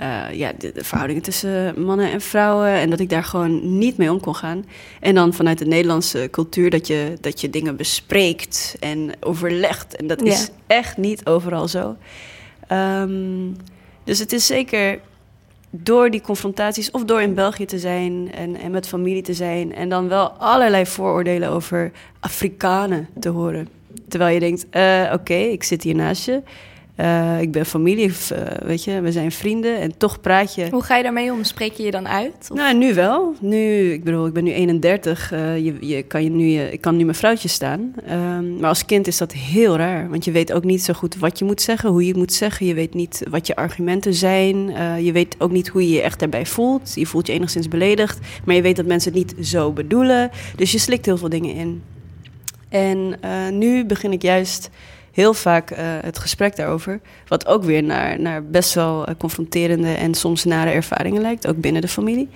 uh, 0.00 0.24
ja, 0.32 0.52
de, 0.58 0.72
de, 0.72 0.84
verhoudingen 0.84 1.22
tussen 1.22 1.82
mannen 1.84 2.10
en 2.10 2.20
vrouwen. 2.20 2.68
En 2.68 2.90
dat 2.90 3.00
ik 3.00 3.08
daar 3.08 3.24
gewoon 3.24 3.78
niet 3.78 3.96
mee 3.96 4.12
om 4.12 4.20
kon 4.20 4.34
gaan. 4.34 4.64
En 5.00 5.14
dan 5.14 5.34
vanuit 5.34 5.58
de 5.58 5.66
Nederlandse 5.66 6.28
cultuur 6.30 6.70
dat 6.70 6.86
je, 6.86 7.12
dat 7.20 7.40
je 7.40 7.50
dingen 7.50 7.76
bespreekt 7.76 8.76
en 8.80 9.10
overlegt. 9.20 9.96
En 9.96 10.06
dat 10.06 10.22
is 10.22 10.48
echt 10.66 10.96
niet 10.96 11.26
overal 11.26 11.68
zo. 11.68 11.96
Um, 12.72 13.56
dus 14.04 14.18
het 14.18 14.32
is 14.32 14.46
zeker 14.46 15.00
door 15.74 16.10
die 16.10 16.20
confrontaties, 16.20 16.90
of 16.90 17.04
door 17.04 17.22
in 17.22 17.34
België 17.34 17.64
te 17.64 17.78
zijn 17.78 18.32
en, 18.32 18.56
en 18.56 18.70
met 18.70 18.88
familie 18.88 19.22
te 19.22 19.34
zijn. 19.34 19.74
En 19.74 19.88
dan 19.88 20.08
wel 20.08 20.28
allerlei 20.28 20.86
vooroordelen 20.86 21.48
over 21.48 21.92
Afrikanen 22.20 23.08
te 23.20 23.28
horen. 23.28 23.68
Terwijl 24.08 24.34
je 24.34 24.40
denkt: 24.40 24.66
uh, 24.72 25.12
oké, 25.12 25.34
ik 25.34 25.62
zit 25.62 25.82
hier 25.82 25.94
naast 25.94 26.24
je. 26.24 26.42
Uh, 27.02 27.40
ik 27.40 27.52
ben 27.52 27.66
familie, 27.66 28.08
uh, 28.08 28.38
weet 28.64 28.84
je, 28.84 29.00
we 29.00 29.12
zijn 29.12 29.32
vrienden 29.32 29.80
en 29.80 29.96
toch 29.96 30.20
praat 30.20 30.54
je. 30.54 30.68
Hoe 30.70 30.82
ga 30.82 30.96
je 30.96 31.02
daarmee 31.02 31.32
om? 31.32 31.44
Spreek 31.44 31.72
je 31.72 31.82
je 31.82 31.90
dan 31.90 32.08
uit? 32.08 32.48
Of? 32.50 32.56
Nou, 32.56 32.76
nu 32.76 32.94
wel. 32.94 33.34
Nu, 33.40 33.92
ik 33.92 34.04
bedoel, 34.04 34.26
ik 34.26 34.32
ben 34.32 34.44
nu 34.44 34.52
31. 34.52 35.32
Uh, 35.32 35.58
je, 35.58 35.76
je, 35.80 36.02
kan 36.02 36.22
je 36.22 36.30
nu, 36.30 36.46
je, 36.46 36.72
ik 36.72 36.80
kan 36.80 36.96
nu 36.96 37.04
mijn 37.04 37.16
vrouwtje 37.16 37.48
staan. 37.48 37.94
Um, 38.10 38.56
maar 38.60 38.68
als 38.68 38.84
kind 38.84 39.06
is 39.06 39.18
dat 39.18 39.32
heel 39.32 39.76
raar, 39.76 40.10
want 40.10 40.24
je 40.24 40.30
weet 40.30 40.52
ook 40.52 40.64
niet 40.64 40.82
zo 40.82 40.92
goed 40.92 41.16
wat 41.16 41.38
je 41.38 41.44
moet 41.44 41.62
zeggen, 41.62 41.90
hoe 41.90 42.02
je 42.02 42.08
het 42.08 42.16
moet 42.16 42.32
zeggen. 42.32 42.66
Je 42.66 42.74
weet 42.74 42.94
niet 42.94 43.22
wat 43.30 43.46
je 43.46 43.56
argumenten 43.56 44.14
zijn. 44.14 44.56
je 45.04 45.12
weet 45.12 45.34
ook 45.38 45.50
niet 45.50 45.68
hoe 45.68 45.82
je 45.82 45.94
je 45.94 46.02
echt 46.02 46.18
daarbij 46.18 46.46
voelt. 46.46 46.94
Je 46.94 47.06
voelt 47.06 47.26
je 47.26 47.32
enigszins 47.32 47.68
beledigd, 47.68 48.18
maar 48.44 48.54
je 48.54 48.62
weet 48.62 48.76
dat 48.76 48.86
mensen 48.86 49.12
het 49.12 49.36
niet 49.36 49.46
zo 49.46 49.72
bedoelen. 49.72 50.30
Dus 50.56 50.72
je 50.72 50.78
slikt 50.78 51.06
heel 51.06 51.18
veel 51.18 51.28
dingen 51.28 51.54
in. 51.54 51.82
En 52.68 53.18
nu 53.58 53.84
begin 53.84 54.12
ik 54.12 54.22
juist 54.22 54.70
heel 55.12 55.34
vaak 55.34 55.70
uh, 55.70 55.78
het 55.78 56.18
gesprek 56.18 56.56
daarover. 56.56 57.00
Wat 57.26 57.46
ook 57.46 57.64
weer 57.64 57.82
naar, 57.82 58.20
naar 58.20 58.44
best 58.44 58.74
wel 58.74 59.08
uh, 59.08 59.14
confronterende 59.18 59.92
en 59.92 60.14
soms 60.14 60.44
nare 60.44 60.70
ervaringen 60.70 61.22
lijkt, 61.22 61.46
ook 61.46 61.60
binnen 61.60 61.82
de 61.82 61.88
familie. 61.88 62.28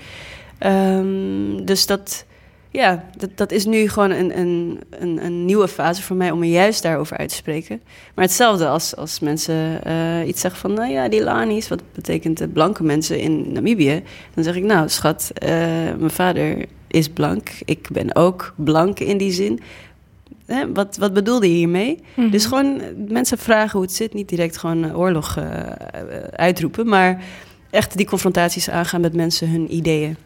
Um, 0.67 1.65
dus 1.65 1.87
dat, 1.87 2.25
ja, 2.71 3.05
dat, 3.17 3.31
dat 3.35 3.53
is 3.53 3.65
nu 3.65 3.89
gewoon 3.89 4.11
een, 4.11 4.39
een, 4.39 4.81
een, 4.91 5.25
een, 5.25 5.45
nieuwe 5.45 5.69
fase 5.69 6.03
voor 6.03 6.17
mij 6.17 6.31
om 6.31 6.39
me 6.39 6.49
juist 6.49 6.83
daarover 6.83 7.17
uit 7.17 7.29
te 7.29 7.35
spreken. 7.35 7.81
Maar 8.15 8.25
hetzelfde 8.25 8.69
als, 8.69 8.97
als 8.97 9.21
mensen 9.21 9.81
uh, 9.87 10.27
iets 10.27 10.41
zeggen 10.41 10.61
van, 10.61 10.73
nou 10.73 10.93
ja, 10.93 11.09
die 11.09 11.23
Lani's, 11.23 11.69
wat 11.69 11.83
betekent 11.95 12.53
blanke 12.53 12.83
mensen 12.83 13.19
in 13.21 13.53
Namibië? 13.53 14.03
Dan 14.35 14.45
zeg 14.45 14.55
ik, 14.55 14.65
nou 14.65 14.89
schat, 14.89 15.33
mijn 15.99 16.11
vader 16.11 16.65
is 16.89 17.09
blank, 17.09 17.51
ik 17.65 17.89
ben 17.93 18.15
ook 18.15 18.55
blank 18.57 19.01
in 19.01 19.19
die 19.19 19.33
zin. 19.33 19.61
Hè, 20.47 20.73
wat, 20.73 20.97
wat 20.97 21.13
bedoelde 21.13 21.49
je 21.49 21.57
hiermee? 21.57 22.03
Mm-hmm. 22.15 22.33
Dus 22.33 22.45
gewoon 22.45 22.81
mensen 23.09 23.39
vragen 23.39 23.73
hoe 23.73 23.83
het 23.83 23.93
zit. 23.93 24.15
Niet 24.15 24.29
direct 24.29 24.57
gewoon 24.57 24.97
oorlog 24.97 25.37
uh, 25.39 25.45
uitroepen. 26.31 26.89
Maar 26.89 27.23
echt 27.71 27.97
die 27.97 28.07
confrontaties 28.07 28.71
aangaan 28.71 29.01
met 29.01 29.15
mensen, 29.15 29.51
hun 29.51 29.75
ideeën. 29.75 30.17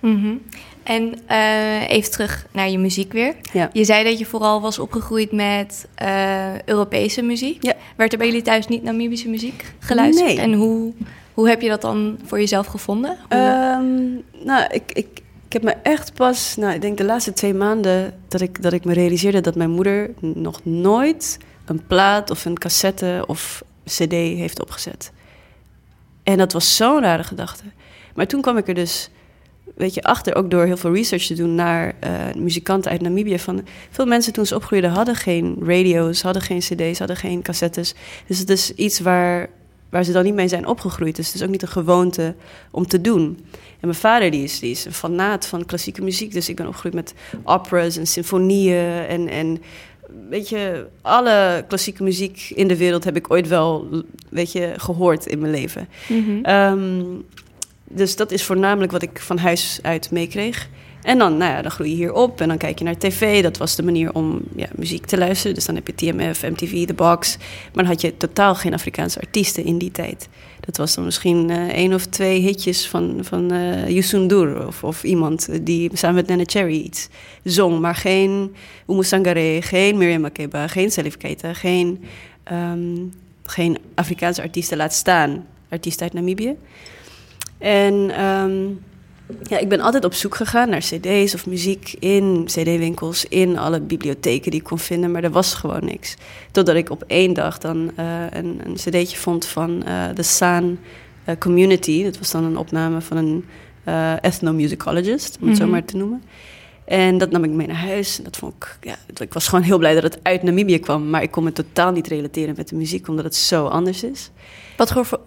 Mm-hmm. 0.00 0.40
En 0.82 1.14
uh, 1.30 1.90
even 1.90 2.10
terug 2.10 2.46
naar 2.52 2.70
je 2.70 2.78
muziek 2.78 3.12
weer. 3.12 3.34
Ja. 3.52 3.70
Je 3.72 3.84
zei 3.84 4.04
dat 4.04 4.18
je 4.18 4.26
vooral 4.26 4.60
was 4.60 4.78
opgegroeid 4.78 5.32
met 5.32 5.88
uh, 6.02 6.62
Europese 6.62 7.22
muziek. 7.22 7.62
Ja. 7.62 7.74
Werd 7.96 8.12
er 8.12 8.18
bij 8.18 8.26
jullie 8.26 8.42
thuis 8.42 8.66
niet 8.66 8.82
Namibische 8.82 9.28
muziek 9.28 9.64
geluisterd? 9.78 10.28
Nee. 10.28 10.40
En 10.40 10.52
hoe, 10.52 10.92
hoe 11.34 11.48
heb 11.48 11.60
je 11.60 11.68
dat 11.68 11.80
dan 11.80 12.18
voor 12.24 12.38
jezelf 12.38 12.66
gevonden? 12.66 13.10
Um, 13.10 14.22
nou, 14.44 14.66
ik, 14.70 14.92
ik, 14.92 15.06
ik 15.48 15.54
heb 15.54 15.62
me 15.62 15.74
echt 15.82 16.14
pas, 16.14 16.56
nou, 16.56 16.74
ik 16.74 16.80
denk 16.80 16.98
de 16.98 17.04
laatste 17.04 17.32
twee 17.32 17.54
maanden, 17.54 18.14
dat 18.28 18.40
ik, 18.40 18.62
dat 18.62 18.72
ik 18.72 18.84
me 18.84 18.92
realiseerde 18.92 19.40
dat 19.40 19.54
mijn 19.54 19.70
moeder 19.70 20.10
nog 20.20 20.64
nooit 20.64 21.38
een 21.64 21.86
plaat 21.86 22.30
of 22.30 22.44
een 22.44 22.58
cassette 22.58 23.24
of 23.26 23.62
CD 23.84 24.12
heeft 24.12 24.60
opgezet. 24.60 25.12
En 26.22 26.38
dat 26.38 26.52
was 26.52 26.76
zo'n 26.76 27.00
rare 27.00 27.24
gedachte. 27.24 27.64
Maar 28.14 28.26
toen 28.26 28.40
kwam 28.40 28.56
ik 28.56 28.68
er 28.68 28.74
dus, 28.74 29.10
weet 29.76 29.94
je, 29.94 30.02
achter, 30.02 30.34
ook 30.34 30.50
door 30.50 30.64
heel 30.64 30.76
veel 30.76 30.94
research 30.94 31.26
te 31.26 31.34
doen 31.34 31.54
naar 31.54 31.94
uh, 32.04 32.34
muzikanten 32.36 32.90
uit 32.90 33.00
Namibië. 33.00 33.38
Van 33.38 33.66
veel 33.90 34.06
mensen 34.06 34.32
toen 34.32 34.46
ze 34.46 34.54
opgroeiden 34.54 34.90
hadden 34.90 35.14
geen 35.14 35.56
radio's, 35.62 36.22
hadden 36.22 36.42
geen 36.42 36.60
CD's, 36.60 36.98
hadden 36.98 37.16
geen 37.16 37.42
cassettes. 37.42 37.94
Dus 38.26 38.38
het 38.38 38.50
is 38.50 38.74
iets 38.74 39.00
waar 39.00 39.48
waar 39.88 40.04
ze 40.04 40.12
dan 40.12 40.24
niet 40.24 40.34
mee 40.34 40.48
zijn 40.48 40.66
opgegroeid. 40.66 41.16
Dus 41.16 41.26
het 41.26 41.34
is 41.34 41.42
ook 41.42 41.48
niet 41.48 41.62
een 41.62 41.68
gewoonte 41.68 42.34
om 42.70 42.86
te 42.86 43.00
doen. 43.00 43.46
En 43.80 43.88
mijn 43.88 43.94
vader 43.94 44.30
die 44.30 44.42
is, 44.42 44.58
die 44.58 44.70
is 44.70 44.84
een 44.84 44.92
fanaat 44.92 45.46
van 45.46 45.64
klassieke 45.64 46.02
muziek. 46.02 46.32
Dus 46.32 46.48
ik 46.48 46.56
ben 46.56 46.66
opgegroeid 46.66 46.94
met 46.94 47.14
operas 47.44 47.96
en 47.96 48.06
symfonieën. 48.06 49.06
En, 49.06 49.28
en 49.28 49.62
weet 50.28 50.48
je, 50.48 50.86
alle 51.02 51.64
klassieke 51.68 52.02
muziek 52.02 52.50
in 52.54 52.68
de 52.68 52.76
wereld 52.76 53.04
heb 53.04 53.16
ik 53.16 53.30
ooit 53.30 53.48
wel 53.48 53.88
weet 54.28 54.52
je, 54.52 54.72
gehoord 54.76 55.26
in 55.26 55.38
mijn 55.38 55.52
leven. 55.52 55.88
Mhm. 56.08 56.42
Ehm, 56.42 57.04
dus 57.84 58.16
dat 58.16 58.30
is 58.30 58.44
voornamelijk 58.44 58.92
wat 58.92 59.02
ik 59.02 59.20
van 59.20 59.38
huis 59.38 59.78
uit 59.82 60.10
meekreeg. 60.10 60.68
En 61.08 61.18
dan, 61.18 61.36
nou 61.36 61.52
ja, 61.52 61.62
dan 61.62 61.70
groei 61.70 61.90
je 61.90 61.96
hier 61.96 62.12
op 62.12 62.40
en 62.40 62.48
dan 62.48 62.56
kijk 62.56 62.78
je 62.78 62.84
naar 62.84 62.98
tv. 62.98 63.42
Dat 63.42 63.56
was 63.56 63.76
de 63.76 63.82
manier 63.82 64.14
om 64.14 64.40
ja, 64.56 64.66
muziek 64.76 65.06
te 65.06 65.18
luisteren. 65.18 65.54
Dus 65.54 65.64
dan 65.64 65.74
heb 65.74 65.86
je 65.86 65.94
TMF, 65.94 66.42
MTV, 66.42 66.86
The 66.86 66.94
Box. 66.94 67.36
Maar 67.36 67.84
dan 67.84 67.86
had 67.86 68.00
je 68.00 68.16
totaal 68.16 68.54
geen 68.54 68.74
Afrikaanse 68.74 69.20
artiesten 69.20 69.64
in 69.64 69.78
die 69.78 69.90
tijd. 69.90 70.28
Dat 70.60 70.76
was 70.76 70.94
dan 70.94 71.04
misschien 71.04 71.50
eh 71.50 71.68
één 71.68 71.94
of 71.94 72.06
twee 72.06 72.40
hitjes 72.40 72.88
van, 72.88 73.18
van 73.20 73.52
eh 73.52 73.88
Youssou 73.88 74.22
N'Dour 74.22 74.66
of, 74.66 74.84
of 74.84 75.04
iemand 75.04 75.48
die 75.62 75.90
samen 75.92 76.16
met 76.16 76.26
Nana 76.26 76.42
Cherry 76.46 76.80
iets 76.80 77.08
zong. 77.44 77.80
Maar 77.80 77.94
geen 77.94 78.54
Oumou 78.86 79.06
Sangaré, 79.06 79.62
geen 79.62 79.98
Miriam 79.98 80.20
Makeba, 80.20 80.66
geen 80.66 80.90
Salif 80.90 81.16
Keita, 81.16 81.52
geen, 81.52 82.04
ehm, 82.42 82.96
geen 83.44 83.78
Afrikaanse 83.94 84.42
artiesten 84.42 84.76
laat 84.76 84.94
staan. 84.94 85.46
Artiesten 85.68 86.02
uit 86.02 86.12
Namibië. 86.12 86.56
En 87.58 88.10
ehm, 88.10 88.60
ja, 89.42 89.58
ik 89.58 89.68
ben 89.68 89.80
altijd 89.80 90.04
op 90.04 90.14
zoek 90.14 90.34
gegaan 90.34 90.68
naar 90.68 90.80
cd's 90.80 91.34
of 91.34 91.46
muziek 91.46 91.94
in 91.98 92.42
cd-winkels, 92.44 93.24
in 93.24 93.58
alle 93.58 93.80
bibliotheken 93.80 94.50
die 94.50 94.60
ik 94.60 94.66
kon 94.66 94.78
vinden, 94.78 95.10
maar 95.10 95.24
er 95.24 95.30
was 95.30 95.54
gewoon 95.54 95.84
niks. 95.84 96.16
Totdat 96.50 96.76
ik 96.76 96.90
op 96.90 97.04
één 97.06 97.32
dag 97.34 97.58
dan 97.58 97.90
eh, 97.96 98.06
een, 98.30 98.60
een 98.64 98.74
cd'tje 98.74 99.16
vond 99.16 99.46
van 99.46 99.84
eh 99.84 100.08
The 100.08 100.22
Saan 100.22 100.78
eh, 101.24 101.34
Community. 101.38 102.04
Dat 102.04 102.18
was 102.18 102.30
dan 102.30 102.44
een 102.44 102.56
opname 102.56 103.00
van 103.00 103.16
een 103.16 103.44
ethnomusicologist, 104.20 105.38
om 105.40 105.48
het 105.48 105.56
zo 105.56 105.62
Mhm. 105.62 105.72
maar 105.72 105.84
te 105.84 105.96
noemen. 105.96 106.22
En 106.84 107.18
dat 107.18 107.30
nam 107.30 107.44
ik 107.44 107.50
mee 107.50 107.66
naar 107.66 107.76
huis. 107.76 108.18
En 108.18 108.24
dat 108.24 108.36
vond 108.36 108.54
ik, 108.54 108.76
ja, 108.80 108.96
ik 109.24 109.32
was 109.32 109.48
gewoon 109.48 109.64
heel 109.64 109.78
blij 109.78 109.94
dat 109.94 110.02
het 110.02 110.18
uit 110.22 110.42
Namibië 110.42 110.78
kwam. 110.78 111.10
Maar 111.10 111.22
ik 111.22 111.30
kon 111.30 111.44
me 111.44 111.52
totaal 111.52 111.92
niet 111.92 112.06
relateren 112.06 112.54
met 112.56 112.68
de 112.68 112.76
muziek, 112.76 113.08
omdat 113.08 113.24
het 113.24 113.34
zo 113.34 113.66
anders 113.66 114.02
is. 114.02 114.30
Wat 114.76 114.92
voor, 114.92 115.20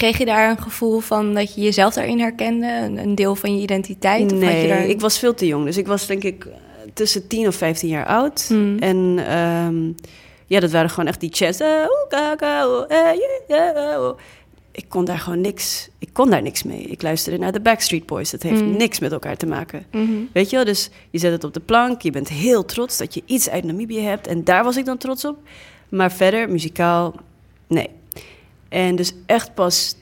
kreeg 0.00 0.18
je 0.18 0.24
daar 0.24 0.50
een 0.50 0.62
gevoel 0.62 1.00
van 1.00 1.34
dat 1.34 1.54
je 1.54 1.60
jezelf 1.60 1.94
daarin 1.94 2.18
herkende? 2.18 2.66
Een, 2.66 2.98
een 2.98 3.14
deel 3.14 3.34
van 3.34 3.56
je 3.56 3.62
identiteit? 3.62 4.24
Of 4.24 4.30
had 4.30 4.40
Nee, 4.40 4.62
je 4.62 4.68
daar... 4.68 4.86
ik 4.86 5.00
was 5.00 5.18
veel 5.18 5.34
te 5.34 5.46
jong. 5.46 5.64
Dus 5.64 5.76
ik 5.76 5.86
was 5.86 6.06
denk 6.06 6.24
ik 6.24 6.44
eh, 6.44 6.52
tussen 6.94 7.26
10 7.26 7.46
of 7.46 7.54
15 7.54 7.88
jaar 7.88 8.06
oud. 8.06 8.44
Hmm. 8.48 8.78
En 8.78 9.18
ehm, 9.26 9.92
ja, 10.46 10.60
dat 10.60 10.70
waren 10.70 10.90
gewoon 10.90 11.06
echt 11.06 11.20
die 11.20 11.30
chats. 11.32 11.60
Eh, 11.60 11.82
eh, 12.08 14.00
oeh. 14.00 14.12
Ik 14.72 14.84
kon 14.88 15.04
daar 15.04 15.18
gewoon 15.18 15.40
niks. 15.40 15.88
Ik 15.98 16.08
kon 16.12 16.30
daar 16.30 16.42
niks 16.42 16.62
mee. 16.62 16.82
Ik 16.82 17.02
luisterde 17.02 17.38
naar 17.38 17.52
de 17.52 17.60
Backstreet 17.60 18.06
Boys. 18.06 18.30
Dat 18.30 18.42
heeft 18.42 18.60
Hmm. 18.60 18.76
niks 18.76 18.98
met 18.98 19.12
elkaar 19.12 19.36
te 19.36 19.46
maken. 19.46 19.86
Mhm. 19.92 20.10
Weet 20.32 20.50
je 20.50 20.56
wel? 20.56 20.64
Dus 20.64 20.90
je 21.10 21.18
zet 21.18 21.32
het 21.32 21.44
op 21.44 21.54
de 21.54 21.60
plank. 21.60 22.02
Je 22.02 22.10
bent 22.10 22.28
heel 22.28 22.64
trots 22.64 22.98
dat 22.98 23.14
je 23.14 23.22
iets 23.26 23.50
uit 23.50 23.64
Namibië 23.64 24.00
hebt. 24.00 24.26
En 24.26 24.44
daar 24.44 24.64
was 24.64 24.76
ik 24.76 24.84
dan 24.84 24.98
trots 24.98 25.24
op. 25.24 25.36
Maar 25.88 26.12
verder, 26.12 26.50
muzikaal, 26.50 27.14
nee. 27.66 27.88
En 28.70 28.96
dus 28.96 29.12
echt 29.26 29.54
pas 29.54 29.96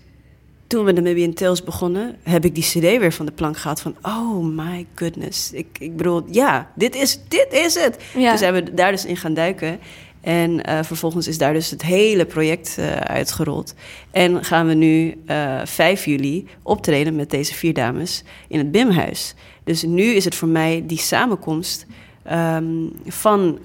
toen 0.66 0.84
we 0.84 0.92
de 0.92 1.00
Namibian 1.00 1.32
Tales 1.32 1.64
begonnen... 1.64 2.16
heb 2.22 2.44
ik 2.44 2.54
die 2.54 2.64
cd 2.64 2.80
weer 2.80 3.12
van 3.12 3.26
de 3.26 3.32
plank 3.32 3.56
gehad 3.56 3.80
van... 3.80 3.96
oh 4.02 4.44
my 4.44 4.86
goodness. 4.94 5.52
Ik, 5.52 5.66
ik 5.78 5.96
bedoel, 5.96 6.24
ja, 6.30 6.70
dit 6.74 6.94
is, 6.94 7.20
dit 7.28 7.46
is 7.50 7.74
het. 7.74 8.04
Ja. 8.16 8.30
Dus 8.30 8.40
zijn 8.40 8.54
we 8.54 8.74
daar 8.74 8.90
dus 8.90 9.04
in 9.04 9.16
gaan 9.16 9.34
duiken. 9.34 9.78
En 10.20 10.64
eh, 10.64 10.78
vervolgens 10.82 11.28
is 11.28 11.38
daar 11.38 11.52
dus 11.52 11.70
het 11.70 11.82
hele 11.82 12.26
project 12.26 12.76
eh, 12.78 12.90
uitgerold. 12.92 13.74
En 14.10 14.44
gaan 14.44 14.66
we 14.66 14.74
nu 14.74 15.14
eh 15.26 15.60
5 15.64 16.04
juli 16.04 16.46
optreden 16.62 17.16
met 17.16 17.30
deze 17.30 17.54
vier 17.54 17.74
dames 17.74 18.24
in 18.48 18.58
het 18.58 18.70
Bimhuis. 18.70 19.34
Dus 19.64 19.82
nu 19.82 20.02
is 20.02 20.24
het 20.24 20.34
voor 20.34 20.48
mij 20.48 20.84
die 20.86 20.98
samenkomst 20.98 21.86
ehm, 22.22 22.86
van 23.06 23.58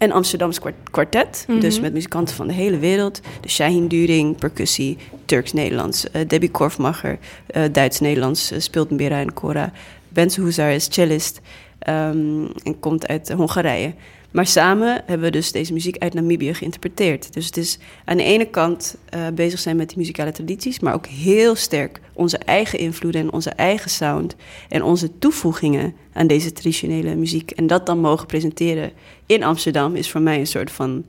een 0.00 0.12
Amsterdams 0.12 0.58
kwart- 0.60 0.90
kwartet. 0.90 1.44
Mhm. 1.48 1.60
Dus 1.60 1.80
met 1.80 1.92
muzikanten 1.92 2.34
van 2.36 2.46
de 2.46 2.52
hele 2.52 2.78
wereld. 2.78 3.20
De 3.40 3.48
Shahin 3.48 3.88
During, 3.88 4.36
percussie, 4.36 4.96
Turks-Nederlands. 5.24 6.10
eh, 6.10 6.28
Debbie 6.28 6.50
Korfmacher, 6.50 7.18
eh, 7.46 7.62
Duits-Nederlands, 7.72 8.50
eh, 8.50 8.60
speelt 8.60 8.90
Mira 8.90 9.20
en 9.20 9.32
Cora. 9.34 9.72
Benzo 10.08 10.42
Huzar 10.42 10.70
is 10.72 10.86
cellist 10.90 11.40
ehm, 11.78 12.44
en 12.62 12.80
komt 12.80 13.06
uit 13.08 13.32
Hongarije. 13.32 13.94
Maar 14.30 14.46
samen 14.46 15.02
hebben 15.06 15.26
we 15.26 15.30
dus 15.30 15.52
deze 15.52 15.72
muziek 15.72 15.98
uit 15.98 16.14
Namibië 16.14 16.54
geïnterpreteerd. 16.54 17.32
Dus 17.32 17.46
het 17.46 17.56
is 17.56 17.78
aan 18.04 18.16
de 18.16 18.22
ene 18.22 18.44
kant 18.44 18.96
eh, 19.08 19.20
bezig 19.34 19.58
zijn 19.58 19.76
met 19.76 19.88
die 19.88 19.98
muzikale 19.98 20.32
tradities, 20.32 20.80
maar 20.80 20.94
ook 20.94 21.06
heel 21.06 21.54
sterk 21.54 22.00
onze 22.12 22.38
eigen 22.38 22.78
invloeden 22.78 23.20
en 23.20 23.32
onze 23.32 23.50
eigen 23.50 23.90
sound 23.90 24.36
en 24.68 24.82
onze 24.82 25.18
toevoegingen 25.18 25.94
aan 26.12 26.26
deze 26.26 26.52
traditionele 26.52 27.14
muziek. 27.14 27.50
En 27.50 27.66
dat 27.66 27.86
dan 27.86 27.98
mogen 27.98 28.26
presenteren 28.26 28.92
in 29.26 29.42
Amsterdam 29.42 29.94
is 29.96 30.10
voor 30.10 30.20
mij 30.20 30.38
een 30.38 30.46
soort 30.46 30.70
van 30.70 31.04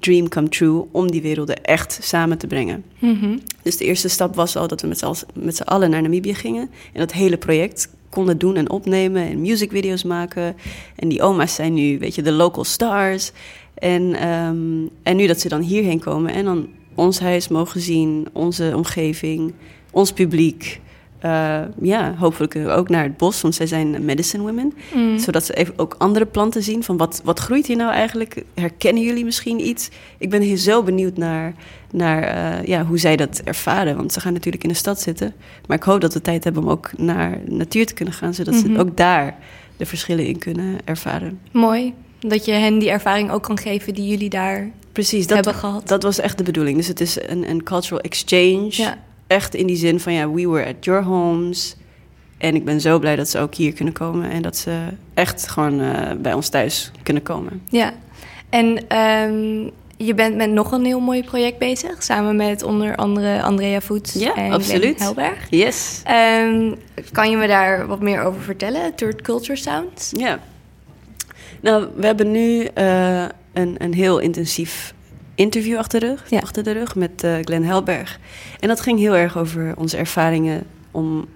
dream 0.00 0.28
come 0.28 0.48
true 0.48 0.84
om 0.92 1.10
die 1.10 1.22
werelden 1.22 1.64
echt 1.64 1.98
samen 2.02 2.38
te 2.38 2.46
brengen. 2.46 2.84
Mhm. 2.98 3.38
Dus 3.62 3.76
de 3.76 3.84
eerste 3.84 4.08
stap 4.08 4.34
was 4.34 4.56
al 4.56 4.68
dat 4.68 4.80
we 4.80 4.86
met 4.86 4.98
z'n 4.98 5.04
al- 5.04 5.16
met 5.34 5.56
z'n 5.56 5.62
allen 5.62 5.90
naar 5.90 6.02
Namibië 6.02 6.34
gingen. 6.34 6.70
En 6.92 7.00
dat 7.00 7.12
hele 7.12 7.36
project 7.36 7.88
konden 8.16 8.38
doen 8.38 8.56
en 8.56 8.70
opnemen 8.70 9.22
en 9.22 9.40
musicvideo's 9.40 10.04
maken. 10.04 10.56
En 10.96 11.08
die 11.08 11.22
oma's 11.22 11.54
zijn 11.54 11.74
nu, 11.74 11.98
weet 11.98 12.14
je, 12.14 12.22
de 12.22 12.32
local 12.32 12.64
stars. 12.64 13.32
En, 13.74 14.14
ehm, 14.14 14.86
en 15.02 15.16
nu 15.16 15.26
dat 15.26 15.40
ze 15.40 15.48
dan 15.48 15.60
hierheen 15.60 15.98
komen 16.00 16.32
en 16.32 16.44
dan 16.44 16.68
ons 16.94 17.20
huis 17.20 17.48
mogen 17.48 17.80
zien, 17.80 18.26
onze 18.32 18.72
omgeving, 18.76 19.52
ons 19.90 20.12
publiek. 20.12 20.80
Eh, 21.18 21.60
ja, 21.80 22.14
hopelijk 22.18 22.56
ook 22.68 22.88
naar 22.88 23.02
het 23.02 23.16
bos, 23.16 23.40
want 23.40 23.54
zij 23.54 23.66
zijn 23.66 24.04
medicine 24.04 24.42
women. 24.42 24.72
Mm. 24.94 25.18
Zodat 25.18 25.44
ze 25.44 25.52
even 25.54 25.74
ook 25.76 25.94
andere 25.98 26.26
planten 26.26 26.62
zien. 26.62 26.82
Van 26.82 26.96
wat, 26.96 27.20
wat 27.24 27.38
groeit 27.38 27.66
hier 27.66 27.76
nou 27.76 27.92
eigenlijk? 27.92 28.42
Herkennen 28.54 29.02
jullie 29.02 29.24
misschien 29.24 29.66
iets? 29.66 29.88
Ik 30.18 30.30
ben 30.30 30.42
hier 30.42 30.56
zo 30.56 30.82
benieuwd 30.82 31.16
naar, 31.16 31.54
naar 31.92 32.22
eh, 32.22 32.66
ja, 32.66 32.84
hoe 32.84 32.98
zij 32.98 33.16
dat 33.16 33.40
ervaren. 33.44 33.96
Want 33.96 34.12
ze 34.12 34.20
gaan 34.20 34.32
natuurlijk 34.32 34.62
in 34.62 34.68
de 34.70 34.74
stad 34.76 35.00
zitten. 35.00 35.34
Maar 35.66 35.76
ik 35.76 35.82
hoop 35.82 36.00
dat 36.00 36.14
we 36.14 36.20
tijd 36.22 36.44
hebben 36.44 36.62
om 36.62 36.68
ook 36.68 36.90
naar 36.98 37.38
natuur 37.46 37.86
te 37.86 37.94
kunnen 37.94 38.14
gaan. 38.14 38.34
Zodat 38.34 38.54
Mhm. 38.54 38.72
ze 38.74 38.78
ook 38.80 38.96
daar 38.96 39.36
de 39.76 39.86
verschillen 39.86 40.26
in 40.26 40.38
kunnen 40.38 40.78
ervaren. 40.84 41.38
Mooi. 41.50 41.94
Dat 42.18 42.44
je 42.44 42.52
hen 42.52 42.78
die 42.78 42.90
ervaring 42.90 43.30
ook 43.30 43.42
kan 43.42 43.58
geven 43.58 43.94
die 43.94 44.06
jullie 44.08 44.30
daar 44.30 44.70
Precies, 44.92 45.26
dat, 45.26 45.34
hebben 45.36 45.54
gehad. 45.54 45.88
dat 45.88 46.02
was 46.02 46.18
echt 46.18 46.38
de 46.38 46.44
bedoeling. 46.44 46.76
Dus 46.76 46.86
het 46.88 47.00
is 47.00 47.18
een, 47.26 47.50
een 47.50 47.62
cultural 47.62 48.00
exchange. 48.00 48.66
Ja. 48.70 48.98
Echt 49.26 49.54
in 49.54 49.66
die 49.66 49.76
zin 49.76 50.00
van 50.00 50.12
ja, 50.12 50.30
we 50.30 50.48
were 50.48 50.66
at 50.66 50.84
your 50.84 51.02
homes. 51.02 51.76
En 52.38 52.54
ik 52.54 52.64
ben 52.64 52.80
zo 52.80 52.98
blij 52.98 53.16
dat 53.16 53.28
ze 53.28 53.38
ook 53.38 53.54
hier 53.54 53.72
kunnen 53.72 53.94
komen. 53.94 54.30
En 54.30 54.42
dat 54.42 54.56
ze 54.56 54.78
echt 55.14 55.48
gewoon 55.48 55.80
eh, 55.80 56.12
bij 56.18 56.32
ons 56.32 56.48
thuis 56.48 56.90
kunnen 57.02 57.22
komen. 57.22 57.62
Ja. 57.68 57.94
En 58.50 58.88
ehm, 58.88 59.70
je 59.96 60.14
bent 60.14 60.36
met 60.36 60.50
nog 60.50 60.72
een 60.72 60.84
heel 60.84 61.00
mooi 61.00 61.24
project 61.24 61.58
bezig. 61.58 62.02
Samen 62.02 62.36
met 62.36 62.62
onder 62.62 62.96
andere 62.96 63.42
Andrea 63.42 63.80
Voets 63.80 64.12
Ja, 64.12 64.34
en 64.34 64.52
absoluut. 64.52 64.98
Helberg. 64.98 65.46
Yes. 65.50 66.00
Ehm, 66.04 66.72
kan 67.12 67.30
je 67.30 67.36
me 67.36 67.46
daar 67.46 67.86
wat 67.86 68.00
meer 68.00 68.22
over 68.22 68.40
vertellen? 68.40 68.94
Third 68.94 69.22
Culture 69.22 69.58
Sounds? 69.58 70.10
Ja. 70.16 70.38
Nou, 71.60 71.86
we 71.96 72.06
hebben 72.06 72.30
nu 72.30 72.64
eh, 72.64 73.22
een, 73.52 73.74
een 73.78 73.94
heel 73.94 74.18
intensief 74.18 74.94
interview 75.36 75.76
achter 75.78 76.00
de 76.00 76.06
rug, 76.06 76.30
Ja. 76.30 76.38
achter 76.38 76.62
de 76.62 76.72
rug 76.72 76.94
met 76.94 77.24
eh 77.24 77.34
Glenn 77.42 77.64
Helberg. 77.64 78.18
En 78.60 78.68
dat 78.68 78.80
ging 78.80 78.98
heel 78.98 79.16
erg 79.16 79.38
over 79.38 79.74
onze 79.76 79.96
ervaringen 79.96 80.66
om 80.90 81.26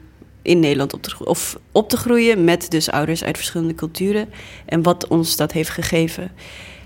in 0.43 0.61
Nederland 0.61 0.93
op 0.93 1.03
te, 1.03 1.25
of 1.25 1.59
op 1.73 1.89
te 1.89 1.97
groeien 1.97 2.45
met 2.45 2.71
dus 2.71 2.91
ouders 2.91 3.25
uit 3.25 3.37
verschillende 3.37 3.75
culturen. 3.75 4.29
En 4.65 4.83
wat 4.83 5.07
ons 5.09 5.37
dat 5.37 5.53
heeft 5.53 5.71
gegeven. 5.71 6.31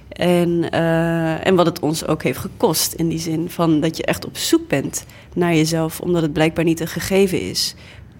En, 0.08 0.70
eh, 0.70 1.46
en 1.46 1.54
wat 1.54 1.66
het 1.66 1.80
ons 1.80 2.06
ook 2.06 2.22
heeft 2.22 2.38
gekost. 2.38 2.92
In 2.92 3.08
die 3.08 3.18
zin 3.18 3.50
van 3.50 3.80
dat 3.80 3.96
je 3.96 4.04
echt 4.04 4.26
op 4.26 4.36
zoek 4.36 4.68
bent 4.68 5.04
naar 5.34 5.54
jezelf. 5.54 6.00
Omdat 6.00 6.22
het 6.22 6.32
blijkbaar 6.32 6.64
niet 6.64 6.80
een 6.80 6.86
gegeven 6.86 7.40
is 7.40 7.74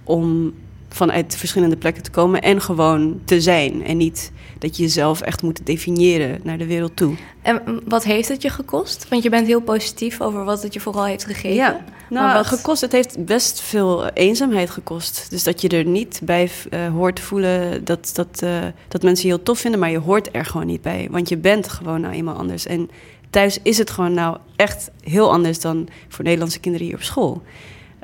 om 0.05 0.55
vanuit 0.95 1.37
verschillende 1.37 1.77
plekken 1.77 2.03
te 2.03 2.11
komen 2.11 2.43
en 2.43 2.61
gewoon 2.61 3.21
te 3.25 3.41
zijn. 3.41 3.85
En 3.85 3.97
niet 3.97 4.33
dat 4.59 4.77
je 4.77 4.83
jezelf 4.83 5.21
echt 5.21 5.43
moet 5.43 5.67
definiëren 5.67 6.41
naar 6.43 6.59
de 6.59 6.67
wereld 6.67 6.97
toe. 6.97 7.15
En 7.43 7.81
wat 7.87 8.05
heeft 8.05 8.29
het 8.29 8.43
je 8.43 8.49
gekost? 8.51 9.07
Want 9.09 9.23
je 9.23 9.29
bent 9.31 9.47
heel 9.47 9.61
positief 9.61 10.21
over 10.21 10.45
wat 10.45 10.63
het 10.63 10.75
je 10.75 10.81
vooral 10.81 11.05
heeft 11.05 11.25
gegeven. 11.25 11.55
Ja, 11.55 11.85
nou, 12.11 12.25
Maar 12.27 12.35
wat- 12.35 12.47
gekost, 12.47 12.81
het 12.81 12.93
heeft 12.93 13.25
best 13.25 13.61
veel 13.61 14.07
eenzaamheid 14.09 14.71
gekost. 14.71 15.27
Dus 15.31 15.43
dat 15.45 15.61
je 15.61 15.69
er 15.69 15.85
niet 15.85 16.21
bij 16.25 16.51
eh, 16.71 16.89
hoort 16.89 17.21
voelen 17.21 17.85
dat, 17.85 18.11
dat, 18.15 18.43
eh, 18.43 18.51
dat 18.89 19.03
mensen 19.03 19.29
je 19.29 19.35
heel 19.35 19.43
tof 19.45 19.59
vinden, 19.59 19.81
maar 19.81 19.91
je 19.91 19.99
hoort 19.99 20.29
er 20.33 20.45
gewoon 20.45 20.67
niet 20.67 20.83
bij. 20.83 21.09
Want 21.11 21.29
je 21.29 21.37
bent 21.37 21.69
gewoon 21.69 22.01
nou 22.01 22.15
eenmaal 22.15 22.37
anders. 22.37 22.67
En 22.67 22.91
thuis 23.31 23.59
is 23.63 23.79
het 23.79 23.91
gewoon 23.91 24.15
nou 24.15 24.37
echt 24.57 24.91
heel 25.01 25.33
anders 25.33 25.61
dan 25.61 25.89
voor 26.09 26.25
Nederlandse 26.25 26.61
kinderen 26.61 26.87
hier 26.87 26.97
op 26.97 27.03
school. 27.03 27.43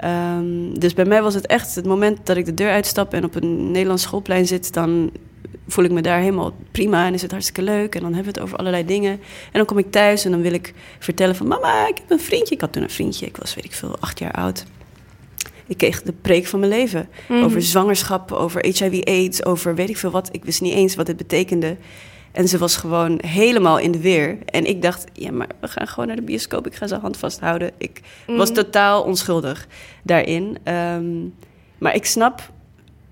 Ehm, 0.00 0.72
dus 0.72 0.94
bij 0.94 1.04
mij 1.04 1.22
was 1.22 1.34
het 1.34 1.46
echt 1.46 1.74
het 1.74 1.86
moment 1.86 2.26
dat 2.26 2.36
ik 2.36 2.44
de 2.44 2.54
deur 2.54 2.70
uitstap 2.70 3.14
en 3.14 3.24
op 3.24 3.34
een 3.34 3.70
Nederlands 3.70 4.02
schoolplein 4.02 4.46
zit, 4.46 4.72
dan 4.72 5.10
voel 5.66 5.84
ik 5.84 5.90
me 5.90 6.00
daar 6.00 6.20
helemaal 6.20 6.54
prima 6.72 7.06
en 7.06 7.14
is 7.14 7.22
het 7.22 7.30
hartstikke 7.30 7.62
leuk. 7.62 7.94
En 7.94 8.00
dan 8.00 8.14
hebben 8.14 8.32
we 8.32 8.38
het 8.38 8.48
over 8.48 8.58
allerlei 8.58 8.84
dingen. 8.84 9.12
En 9.12 9.20
dan 9.52 9.64
kom 9.64 9.78
ik 9.78 9.90
thuis 9.90 10.24
en 10.24 10.30
dan 10.30 10.40
wil 10.40 10.52
ik 10.52 10.74
vertellen 10.98 11.36
van... 11.36 11.46
mama, 11.46 11.88
ik 11.88 11.96
heb 11.98 12.10
een 12.10 12.20
vriendje. 12.20 12.54
Ik 12.54 12.60
had 12.60 12.72
toen 12.72 12.82
een 12.82 12.90
vriendje, 12.90 13.26
ik 13.26 13.36
was 13.36 13.54
weet 13.54 13.64
ik 13.64 13.72
veel, 13.72 13.96
acht 14.00 14.18
jaar 14.18 14.32
oud. 14.32 14.64
Ik 15.66 15.76
kreeg 15.76 16.02
de 16.02 16.12
preek 16.12 16.46
van 16.46 16.60
mijn 16.60 16.72
leven. 16.72 17.08
Mhm. 17.28 17.44
Over 17.44 17.62
zwangerschap, 17.62 18.32
over 18.32 18.64
HIV-AIDS, 18.64 19.44
over 19.44 19.74
weet 19.74 19.88
ik 19.88 19.96
veel 19.96 20.10
wat. 20.10 20.28
Ik 20.32 20.44
wist 20.44 20.60
niet 20.60 20.74
eens 20.74 20.94
wat 20.94 21.06
het 21.06 21.16
betekende. 21.16 21.76
En 22.32 22.48
ze 22.48 22.58
was 22.58 22.76
gewoon 22.76 23.18
helemaal 23.26 23.78
in 23.78 23.90
de 23.92 24.00
weer. 24.00 24.38
En 24.44 24.64
ik 24.66 24.82
dacht, 24.82 25.04
ja, 25.12 25.32
maar 25.32 25.48
we 25.60 25.68
gaan 25.68 25.88
gewoon 25.88 26.06
naar 26.06 26.16
de 26.16 26.22
bioscoop. 26.22 26.66
Ik 26.66 26.74
ga 26.74 26.86
zijn 26.86 27.00
hand 27.00 27.16
vasthouden. 27.16 27.70
Ik 27.78 28.00
was 28.26 28.50
Mhm. 28.50 28.58
totaal 28.62 29.02
onschuldig 29.02 29.66
daarin. 30.02 30.58
Ehm, 30.62 31.18
maar 31.78 31.94
ik 31.94 32.04
snap 32.06 32.50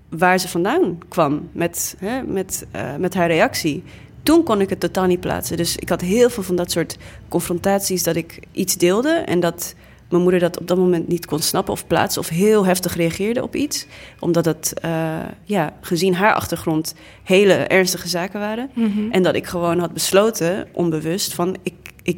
waar 0.09 0.39
ze 0.39 0.47
vandaan 0.47 0.97
kwam 1.07 1.49
met, 1.51 1.95
hè, 1.99 2.23
met, 2.23 2.65
eh, 2.71 2.95
met 2.95 3.13
haar 3.13 3.27
reactie. 3.27 3.83
Toen 4.23 4.43
kon 4.43 4.61
ik 4.61 4.69
het 4.69 4.79
totaal 4.79 5.05
niet 5.05 5.19
plaatsen. 5.19 5.57
Dus 5.57 5.75
ik 5.77 5.89
had 5.89 6.01
heel 6.01 6.29
veel 6.29 6.43
van 6.43 6.55
dat 6.55 6.71
soort 6.71 6.97
confrontaties 7.27 8.03
dat 8.03 8.15
ik 8.15 8.39
iets 8.51 8.75
deelde 8.77 9.09
en 9.11 9.39
dat 9.39 9.75
mijn 10.09 10.21
moeder 10.21 10.39
dat 10.39 10.59
op 10.59 10.67
dat 10.67 10.77
moment 10.77 11.07
niet 11.07 11.25
kon 11.25 11.39
snappen 11.39 11.73
of 11.73 11.87
plaatsen 11.87 12.21
of 12.21 12.29
heel 12.29 12.65
heftig 12.65 12.95
reageerde 12.95 13.43
op 13.43 13.55
iets. 13.55 13.85
Omdat 14.19 14.45
het, 14.45 14.73
eh, 14.81 15.17
ja, 15.43 15.73
gezien 15.81 16.15
haar 16.15 16.33
achtergrond 16.33 16.95
hele 17.23 17.53
ernstige 17.53 18.07
zaken 18.07 18.39
waren. 18.39 18.69
Mhm. 18.73 19.11
En 19.11 19.23
dat 19.23 19.35
ik 19.35 19.45
gewoon 19.45 19.79
had 19.79 19.93
besloten, 19.93 20.67
onbewust, 20.71 21.33
van 21.33 21.57
ik, 21.63 21.73
ik, 22.03 22.17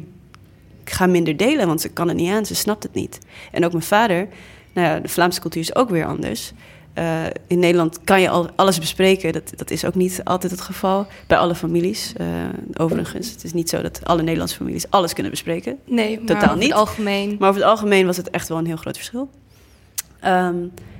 ik 0.84 0.90
ga 0.90 1.06
minder 1.06 1.36
delen, 1.36 1.66
want 1.66 1.80
ze 1.80 1.88
kan 1.88 2.08
het 2.08 2.16
niet 2.16 2.30
aan, 2.30 2.46
ze 2.46 2.54
snapt 2.54 2.82
het 2.82 2.94
niet. 2.94 3.18
En 3.52 3.64
ook 3.64 3.72
mijn 3.72 3.84
vader, 3.84 4.28
nou 4.72 4.86
ja, 4.86 5.00
de 5.00 5.08
Vlaamse 5.08 5.40
cultuur 5.40 5.62
is 5.62 5.74
ook 5.74 5.90
weer 5.90 6.06
anders. 6.06 6.52
Eh, 6.94 7.24
in 7.46 7.58
Nederland 7.58 7.98
kan 8.04 8.20
je 8.20 8.28
al 8.28 8.48
alles 8.56 8.78
bespreken. 8.78 9.32
Dat, 9.32 9.52
dat 9.56 9.70
is 9.70 9.84
ook 9.84 9.94
niet 9.94 10.20
altijd 10.24 10.52
het 10.52 10.60
geval 10.60 11.06
bij 11.26 11.38
alle 11.38 11.54
families. 11.54 12.12
Eh, 12.16 12.26
overigens, 12.74 13.30
het 13.30 13.44
is 13.44 13.52
niet 13.52 13.68
zo 13.68 13.82
dat 13.82 14.00
alle 14.04 14.22
Nederlandse 14.22 14.56
families 14.56 14.90
alles 14.90 15.12
kunnen 15.12 15.32
bespreken. 15.32 15.78
Nee, 15.84 16.16
maar 16.16 16.26
Totaal 16.26 16.44
over 16.44 16.56
niet. 16.58 16.68
het 16.68 16.78
algemeen. 16.78 17.36
Maar 17.38 17.48
over 17.48 17.60
het 17.60 17.70
algemeen 17.70 18.06
was 18.06 18.16
het 18.16 18.30
echt 18.30 18.48
wel 18.48 18.58
een 18.58 18.66
heel 18.66 18.76
groot 18.76 18.96
verschil. 18.96 19.28
Ehm, 20.20 20.54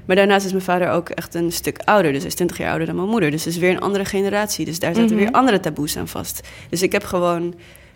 maar 0.05 0.17
daarnaast 0.17 0.45
is 0.47 0.53
mijn 0.53 0.65
vader 0.65 0.91
ook 0.91 1.09
echt 1.09 1.35
een 1.35 1.53
stuk 1.53 1.79
ouder. 1.85 2.11
Dus 2.13 2.21
hij 2.21 2.29
is 2.31 2.35
20 2.35 2.59
jaar 2.59 2.69
ouder 2.69 2.87
dan 2.87 2.97
mijn 2.97 3.09
moeder. 3.09 3.31
Dus 3.31 3.45
het 3.45 3.55
is 3.55 3.61
weer 3.61 3.71
een 3.71 3.81
andere 3.81 4.05
generatie. 4.05 4.65
Dus 4.65 4.79
daar 4.79 4.95
zaten 4.95 5.11
Mhm. 5.17 5.25
weer 5.25 5.33
andere 5.33 5.61
taboes 5.61 5.97
aan 5.97 6.09
vast. 6.09 6.49
Dus 6.71 6.83
ik 6.83 6.93
heb 6.93 7.05
gewoon 7.05 7.55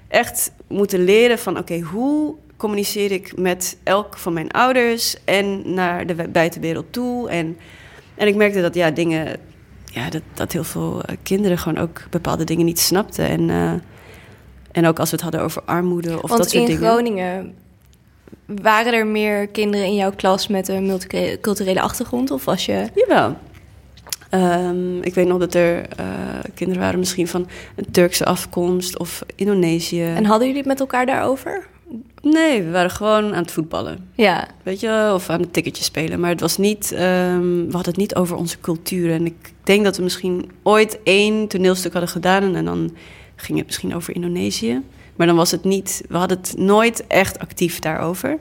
echt 0.08 0.52
moeten 0.68 1.04
leren 1.04 1.38
van... 1.38 1.58
oké, 1.58 1.80
hoe 1.80 2.34
communiceer 2.56 3.12
ik 3.12 3.36
met 3.38 3.76
elk 3.82 4.18
van 4.18 4.32
mijn 4.32 4.50
ouders... 4.50 5.16
en 5.24 5.74
naar 5.74 6.06
de 6.06 6.14
buitenwereld 6.14 6.92
toe. 6.92 7.28
En, 7.30 7.56
en 8.16 8.26
ik 8.26 8.34
merkte 8.34 8.60
dat 8.60 8.74
ja, 8.74 8.90
dingen... 8.90 9.36
Ja, 9.84 10.10
dat, 10.10 10.22
dat 10.34 10.52
heel 10.52 10.64
veel 10.64 11.02
eh, 11.02 11.16
kinderen 11.22 11.58
gewoon 11.58 11.78
ook 11.78 12.02
bepaalde 12.10 12.44
dingen 12.44 12.64
niet 12.64 12.78
snapten. 12.78 13.28
En, 13.28 13.50
eh, 13.50 13.72
en 14.72 14.86
ook 14.86 14.98
als 14.98 15.10
we 15.10 15.16
het 15.16 15.24
hadden 15.24 15.42
over 15.42 15.62
armoede 15.64 16.22
of 16.22 16.28
Want 16.28 16.42
dat 16.42 16.50
soort 16.50 16.62
in 16.62 16.76
dingen. 16.76 16.88
Groningen 16.88 17.54
waren 18.46 18.92
er 18.92 19.06
meer 19.06 19.46
kinderen 19.46 19.86
in 19.86 19.94
jouw 19.94 20.12
klas 20.16 20.46
met 20.46 20.68
een 20.68 20.86
multiculturele 20.86 21.80
achtergrond? 21.80 22.30
Of 22.30 22.44
was 22.44 22.66
je... 22.66 22.88
Jawel. 22.94 23.36
Ehm, 24.30 25.02
ik 25.02 25.14
weet 25.14 25.26
nog 25.26 25.38
dat 25.38 25.54
er 25.54 25.88
eh, 25.88 26.06
kinderen 26.54 26.82
waren 26.82 26.98
misschien 26.98 27.28
van 27.28 27.48
een 27.76 27.90
Turkse 27.90 28.24
afkomst 28.24 28.98
of 28.98 29.22
Indonesië. 29.34 30.02
En 30.02 30.24
hadden 30.24 30.46
jullie 30.46 30.62
het 30.62 30.70
met 30.70 30.80
elkaar 30.80 31.06
daarover? 31.06 31.66
Nee, 32.22 32.62
we 32.62 32.70
waren 32.70 32.90
gewoon 32.90 33.34
aan 33.34 33.42
het 33.42 33.50
voetballen. 33.50 34.08
Ja. 34.14 34.48
Weet 34.62 34.80
je, 34.80 35.10
of 35.14 35.30
aan 35.30 35.40
het 35.40 35.52
ticketje 35.52 35.84
spelen. 35.84 36.20
Maar 36.20 36.30
het 36.30 36.40
was 36.40 36.56
niet, 36.56 36.92
ehm, 36.92 37.40
we 37.40 37.72
hadden 37.72 37.92
het 37.92 37.96
niet 37.96 38.14
over 38.14 38.36
onze 38.36 38.60
cultuur. 38.60 39.12
En 39.12 39.26
ik 39.26 39.52
denk 39.62 39.84
dat 39.84 39.96
we 39.96 40.02
misschien 40.02 40.50
ooit 40.62 40.98
één 41.02 41.48
toneelstuk 41.48 41.92
hadden 41.92 42.10
gedaan. 42.10 42.54
En 42.54 42.64
dan 42.64 42.94
ging 43.36 43.58
het 43.58 43.66
misschien 43.66 43.94
over 43.94 44.14
Indonesië. 44.14 44.82
Maar 45.16 45.26
dan 45.26 45.36
was 45.36 45.50
het 45.50 45.64
niet, 45.64 46.04
we 46.08 46.16
hadden 46.16 46.38
het 46.38 46.54
nooit 46.58 47.06
echt 47.06 47.38
actief 47.38 47.78
daarover. 47.78 48.38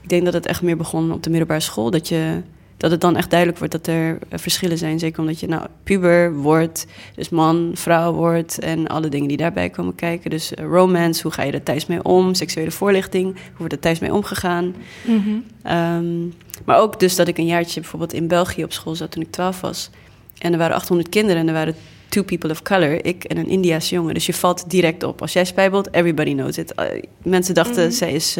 Ik 0.00 0.08
denk 0.08 0.24
dat 0.24 0.34
het 0.34 0.46
echt 0.46 0.62
meer 0.62 0.76
begon 0.76 1.12
op 1.12 1.22
de 1.22 1.30
middelbare 1.30 1.60
school. 1.60 1.90
Dat, 1.90 2.08
je, 2.08 2.42
dat 2.82 2.90
het 2.90 3.00
dan 3.00 3.16
echt 3.16 3.30
duidelijk 3.30 3.58
wordt 3.58 3.72
dat 3.74 3.86
er 3.86 4.18
eh, 4.28 4.38
verschillen 4.38 4.78
zijn. 4.78 4.98
Zeker 4.98 5.20
omdat 5.20 5.40
je 5.40 5.48
nou 5.48 5.66
puber 5.82 6.34
wordt, 6.34 6.86
dus 7.14 7.28
man, 7.28 7.70
vrouw 7.74 8.12
wordt 8.12 8.58
en 8.58 8.86
alle 8.86 9.08
dingen 9.08 9.28
die 9.28 9.36
daarbij 9.36 9.70
komen 9.70 9.94
kijken. 9.94 10.30
Dus 10.30 10.54
eh, 10.54 10.64
romance, 10.64 11.22
hoe 11.22 11.32
ga 11.32 11.42
je 11.42 11.52
er 11.52 11.62
thuis 11.62 11.86
mee 11.86 12.02
om? 12.02 12.34
Seksuele 12.34 12.70
voorlichting, 12.70 13.24
hoe 13.24 13.56
wordt 13.56 13.72
er 13.72 13.78
thuis 13.78 13.98
mee 13.98 14.12
omgegaan? 14.12 14.74
Mhm. 15.06 15.30
Ehm, 15.62 16.26
maar 16.64 16.78
ook 16.78 17.00
dus 17.00 17.16
dat 17.16 17.28
ik 17.28 17.38
een 17.38 17.46
jaartje 17.46 17.80
bijvoorbeeld 17.80 18.12
in 18.12 18.28
België 18.28 18.64
op 18.64 18.72
school 18.72 18.94
zat 18.94 19.10
toen 19.10 19.22
ik 19.22 19.30
12 19.30 19.60
was. 19.60 19.90
En 20.38 20.52
er 20.52 20.58
waren 20.58 20.76
800 20.76 21.08
kinderen 21.08 21.40
en 21.40 21.48
er 21.48 21.54
waren 21.54 21.74
two 22.08 22.22
people 22.22 22.50
of 22.50 22.62
color, 22.62 23.04
ik 23.04 23.24
en 23.24 23.36
een 23.36 23.48
Indiaas 23.48 23.88
jongen. 23.88 24.14
Dus 24.14 24.26
je 24.26 24.34
valt 24.34 24.70
direct 24.70 25.02
op. 25.02 25.20
Als 25.20 25.32
jij 25.32 25.44
spijbelt, 25.44 25.94
everybody 25.94 26.32
knows 26.34 26.58
it. 26.58 26.74
Eh, 26.74 27.02
mensen 27.22 27.54
dachten, 27.54 27.82
Mhm. 27.82 27.92
zij 27.92 28.12
is 28.12 28.36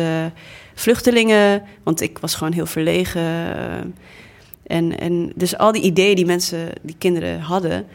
vluchtelingen, 0.75 1.63
want 1.83 2.01
ik 2.01 2.19
was 2.19 2.35
gewoon 2.35 2.53
heel 2.53 2.67
verlegen. 2.67 3.23
En, 4.67 4.99
en 4.99 5.33
dus 5.35 5.59
al 5.59 5.73
die 5.73 5.83
ideeën 5.83 6.17
die 6.17 6.27
mensen, 6.27 6.69
die 6.83 6.97
kinderen 6.99 7.41
hadden, 7.41 7.87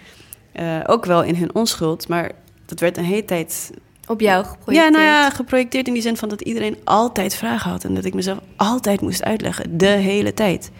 eh, 0.51 0.79
ook 0.85 1.05
wel 1.05 1.23
in 1.23 1.35
hun 1.35 1.55
onschuld, 1.55 2.07
maar 2.07 2.31
dat 2.65 2.79
werd 2.79 2.97
een 2.97 3.03
hele 3.03 3.25
tijd 3.25 3.71
Op 4.07 4.19
jou 4.19 4.45
geprojecteerd? 4.45 4.93
ja, 4.93 4.99
nou 4.99 5.03
ja, 5.03 5.29
geprojecteerd 5.29 5.87
in 5.87 5.93
die 5.93 6.01
zin 6.01 6.17
van 6.17 6.29
dat 6.29 6.41
iedereen 6.41 6.77
altijd 6.83 7.35
vragen 7.35 7.71
had. 7.71 7.83
En 7.83 7.93
dat 7.93 8.05
ik 8.05 8.13
mezelf 8.13 8.39
altijd 8.55 9.01
moest 9.01 9.23
uitleggen, 9.23 9.77
de 9.77 9.85
hele 9.85 10.33
tijd. 10.33 10.71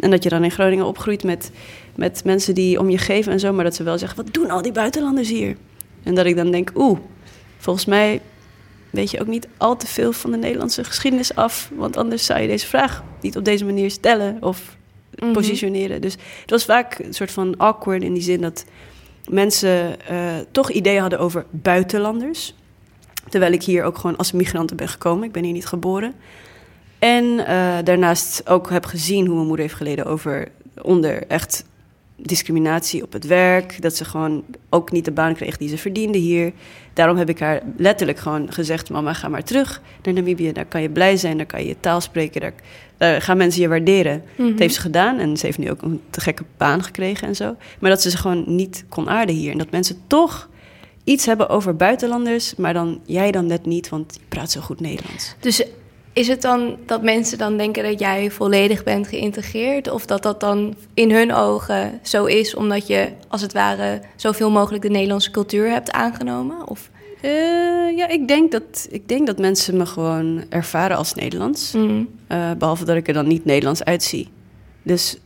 En 0.00 0.10
dat 0.10 0.22
je 0.22 0.28
dan 0.28 0.44
in 0.44 0.50
Groningen 0.50 0.86
opgroeit 0.86 1.24
met, 1.24 1.50
met 1.94 2.24
mensen 2.24 2.54
die 2.54 2.78
om 2.78 2.90
je 2.90 2.98
geven 2.98 3.32
en 3.32 3.40
zo... 3.40 3.52
maar 3.52 3.64
dat 3.64 3.74
ze 3.74 3.82
wel 3.82 3.98
zeggen, 3.98 4.24
wat 4.24 4.34
doen 4.34 4.50
al 4.50 4.62
die 4.62 4.72
buitenlanders 4.72 5.28
hier? 5.28 5.56
En 6.02 6.14
dat 6.14 6.26
ik 6.26 6.36
dan 6.36 6.50
denk, 6.50 6.70
oeh, 6.74 6.98
volgens 7.58 7.84
mij 7.84 8.20
weet 8.90 9.10
je 9.10 9.20
ook 9.20 9.26
niet 9.26 9.48
al 9.56 9.76
te 9.76 9.86
veel 9.86 10.12
van 10.12 10.30
de 10.30 10.36
Nederlandse 10.36 10.84
geschiedenis 10.84 11.34
af... 11.34 11.70
want 11.74 11.96
anders 11.96 12.24
zou 12.24 12.40
je 12.40 12.46
deze 12.46 12.66
vraag 12.66 13.04
niet 13.20 13.36
op 13.36 13.44
deze 13.44 13.64
manier 13.64 13.90
stellen 13.90 14.36
of 14.40 14.76
Mhm. 15.18 15.32
positioneren. 15.32 16.00
Dus 16.00 16.16
het 16.40 16.50
was 16.50 16.64
vaak 16.64 16.98
een 16.98 17.14
soort 17.14 17.30
van 17.30 17.54
awkward 17.56 18.02
in 18.02 18.12
die 18.12 18.22
zin 18.22 18.40
dat 18.40 18.64
mensen 19.28 20.06
eh, 20.08 20.18
toch 20.50 20.70
ideeën 20.70 21.00
hadden 21.00 21.18
over 21.18 21.46
buitenlanders. 21.50 22.54
Terwijl 23.28 23.52
ik 23.52 23.62
hier 23.62 23.84
ook 23.84 23.98
gewoon 23.98 24.16
als 24.16 24.32
migrant 24.32 24.76
ben 24.76 24.88
gekomen. 24.88 25.24
Ik 25.24 25.32
ben 25.32 25.44
hier 25.44 25.52
niet 25.52 25.66
geboren. 25.66 26.14
En 26.98 27.46
eh, 27.46 27.76
daarnaast 27.84 28.48
ook 28.48 28.70
heb 28.70 28.84
gezien 28.84 29.26
hoe 29.26 29.34
mijn 29.34 29.46
moeder 29.46 29.64
heeft 29.64 29.76
geleden 29.76 30.04
over 30.04 30.48
onder 30.82 31.26
echt 31.26 31.64
discriminatie 32.16 33.02
op 33.02 33.12
het 33.12 33.26
werk. 33.26 33.82
Dat 33.82 33.96
ze 33.96 34.04
gewoon 34.04 34.44
ook 34.70 34.92
niet 34.92 35.04
de 35.04 35.10
baan 35.10 35.34
kreeg 35.34 35.56
die 35.56 35.68
ze 35.68 35.78
verdiende 35.78 36.18
hier. 36.18 36.52
Daarom 36.92 37.16
heb 37.16 37.28
ik 37.28 37.38
haar 37.38 37.62
letterlijk 37.76 38.18
gewoon 38.18 38.52
gezegd: 38.52 38.90
Mama, 38.90 39.12
ga 39.12 39.28
maar 39.28 39.42
terug 39.42 39.82
naar 40.02 40.14
Namibië. 40.14 40.52
Daar 40.52 40.64
kan 40.64 40.82
je 40.82 40.90
blij 40.90 41.16
zijn, 41.16 41.36
daar 41.36 41.46
kan 41.46 41.60
je 41.60 41.68
je 41.68 41.76
taal 41.80 42.00
spreken. 42.00 42.40
Daar, 42.40 42.54
daar 42.96 43.22
gaan 43.22 43.36
mensen 43.36 43.62
je 43.62 43.68
waarderen. 43.68 44.22
Mhm. 44.36 44.50
Dat 44.50 44.58
heeft 44.58 44.74
ze 44.74 44.80
gedaan 44.80 45.18
en 45.18 45.36
ze 45.36 45.46
heeft 45.46 45.58
nu 45.58 45.70
ook 45.70 45.82
een 45.82 46.00
te 46.10 46.20
gekke 46.20 46.44
baan 46.56 46.82
gekregen 46.82 47.28
en 47.28 47.36
zo. 47.36 47.56
Maar 47.78 47.90
dat 47.90 48.02
ze 48.02 48.10
ze 48.10 48.16
gewoon 48.16 48.44
niet 48.46 48.84
kon 48.88 49.08
aarden 49.08 49.34
hier. 49.34 49.52
En 49.52 49.58
dat 49.58 49.70
mensen 49.70 49.96
toch 50.06 50.48
iets 51.04 51.26
hebben 51.26 51.48
over 51.48 51.76
buitenlanders, 51.76 52.54
maar 52.54 52.72
dan 52.72 53.00
jij 53.04 53.32
dan 53.32 53.46
net 53.46 53.66
niet, 53.66 53.88
want 53.88 54.14
je 54.14 54.26
praat 54.28 54.50
zo 54.50 54.60
goed 54.60 54.80
Nederlands. 54.80 55.34
Dus 55.40 55.64
is 56.16 56.28
het 56.28 56.42
dan 56.42 56.76
dat 56.86 57.02
mensen 57.02 57.38
dan 57.38 57.56
denken 57.56 57.82
dat 57.82 57.98
jij 57.98 58.30
volledig 58.30 58.84
bent 58.84 59.06
geïntegreerd? 59.06 59.90
Of 59.90 60.06
dat 60.06 60.22
dat 60.22 60.40
dan 60.40 60.74
in 60.94 61.10
hun 61.10 61.34
ogen 61.34 62.00
zo 62.02 62.24
is 62.24 62.54
omdat 62.54 62.86
je 62.86 63.08
als 63.28 63.40
het 63.40 63.52
ware 63.52 64.00
zoveel 64.16 64.50
mogelijk 64.50 64.82
de 64.82 64.90
Nederlandse 64.90 65.30
cultuur 65.30 65.70
hebt 65.70 65.90
aangenomen? 65.90 66.68
Of... 66.68 66.90
Eh, 67.20 67.30
ja, 67.96 68.08
ik 68.08 68.28
denk, 68.28 68.52
dat, 68.52 68.86
ik 68.90 69.08
denk 69.08 69.26
dat 69.26 69.38
mensen 69.38 69.76
me 69.76 69.86
gewoon 69.86 70.44
ervaren 70.48 70.96
als 70.96 71.14
Nederlands. 71.14 71.72
Mhm. 71.72 72.04
Eh, 72.26 72.50
behalve 72.58 72.84
dat 72.84 72.96
ik 72.96 73.08
er 73.08 73.14
dan 73.14 73.26
niet 73.26 73.44
Nederlands 73.44 73.84
uitzie. 73.84 74.28
Dus 74.82 75.18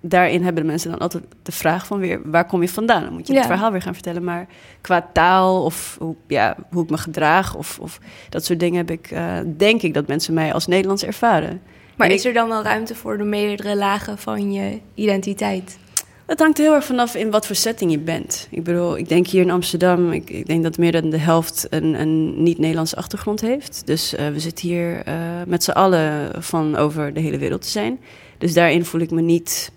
daarin 0.00 0.44
hebben 0.44 0.62
de 0.62 0.68
mensen 0.68 0.90
dan 0.90 0.98
altijd 0.98 1.24
de 1.42 1.52
vraag 1.52 1.86
van 1.86 1.98
weer... 1.98 2.20
waar 2.24 2.46
kom 2.46 2.62
je 2.62 2.68
vandaan? 2.68 3.02
Dan 3.02 3.12
moet 3.12 3.26
je 3.26 3.32
Ja. 3.32 3.38
het 3.38 3.48
verhaal 3.48 3.72
weer 3.72 3.82
gaan 3.82 3.94
vertellen. 3.94 4.24
Maar 4.24 4.46
qua 4.80 5.08
taal 5.12 5.64
of 5.64 5.96
hoe, 6.00 6.14
ja, 6.26 6.56
hoe 6.70 6.82
ik 6.82 6.90
me 6.90 6.98
gedraag 6.98 7.54
of, 7.54 7.78
of 7.80 7.98
dat 8.28 8.44
soort 8.44 8.60
dingen... 8.60 8.76
heb 8.76 8.90
ik, 8.90 9.10
eh, 9.10 9.36
denk 9.56 9.82
ik 9.82 9.94
dat 9.94 10.06
mensen 10.06 10.34
mij 10.34 10.52
als 10.52 10.66
Nederlands 10.66 11.04
ervaren. 11.04 11.60
Maar 11.96 12.08
En 12.08 12.14
is 12.14 12.24
er 12.24 12.32
dan 12.32 12.48
wel 12.48 12.62
ruimte 12.62 12.94
voor 12.94 13.18
de 13.18 13.24
meerdere 13.24 13.76
lagen 13.76 14.18
van 14.18 14.52
je 14.52 14.78
identiteit? 14.94 15.78
Het 16.26 16.38
hangt 16.38 16.58
heel 16.58 16.74
erg 16.74 16.84
vanaf 16.84 17.14
in 17.14 17.30
wat 17.30 17.46
voor 17.46 17.56
setting 17.56 17.90
je 17.90 17.98
bent. 17.98 18.48
Ik 18.50 18.64
bedoel, 18.64 18.98
ik 18.98 19.08
denk 19.08 19.26
hier 19.26 19.42
in 19.42 19.50
Amsterdam, 19.50 20.12
ik, 20.12 20.30
ik 20.30 20.46
denk 20.46 20.62
dat 20.62 20.78
meer 20.78 20.92
dan 20.92 21.10
de 21.10 21.18
helft 21.18 21.66
een, 21.70 22.00
een 22.00 22.42
niet-Nederlandse 22.42 22.96
achtergrond 22.96 23.40
heeft. 23.40 23.82
Dus 23.84 24.14
eh, 24.14 24.28
we 24.28 24.40
zitten 24.40 24.68
hier 24.68 25.02
eh, 25.04 25.14
met 25.46 25.64
z'n 25.64 25.70
allen 25.70 26.30
van 26.42 26.76
over 26.76 27.12
de 27.12 27.20
hele 27.20 27.38
wereld 27.38 27.62
te 27.62 27.68
zijn. 27.68 28.00
Dus 28.38 28.54
daarin 28.54 28.84
voel 28.84 29.00
ik 29.00 29.10
me 29.10 29.20
niet 29.20 29.72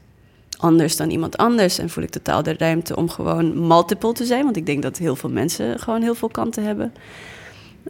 anders 0.61 0.95
dan 0.95 1.09
iemand 1.09 1.37
anders. 1.37 1.77
En 1.77 1.89
voel 1.89 2.03
ik 2.03 2.09
totaal 2.09 2.43
de 2.43 2.55
ruimte 2.57 2.95
om 2.95 3.09
gewoon 3.09 3.67
multiple 3.67 4.13
te 4.13 4.25
zijn. 4.25 4.43
Want 4.43 4.57
ik 4.57 4.65
denk 4.65 4.81
dat 4.81 4.97
heel 4.97 5.15
veel 5.15 5.29
mensen 5.29 5.79
gewoon 5.79 6.01
heel 6.01 6.15
veel 6.15 6.29
kanten 6.29 6.63
hebben. 6.63 6.93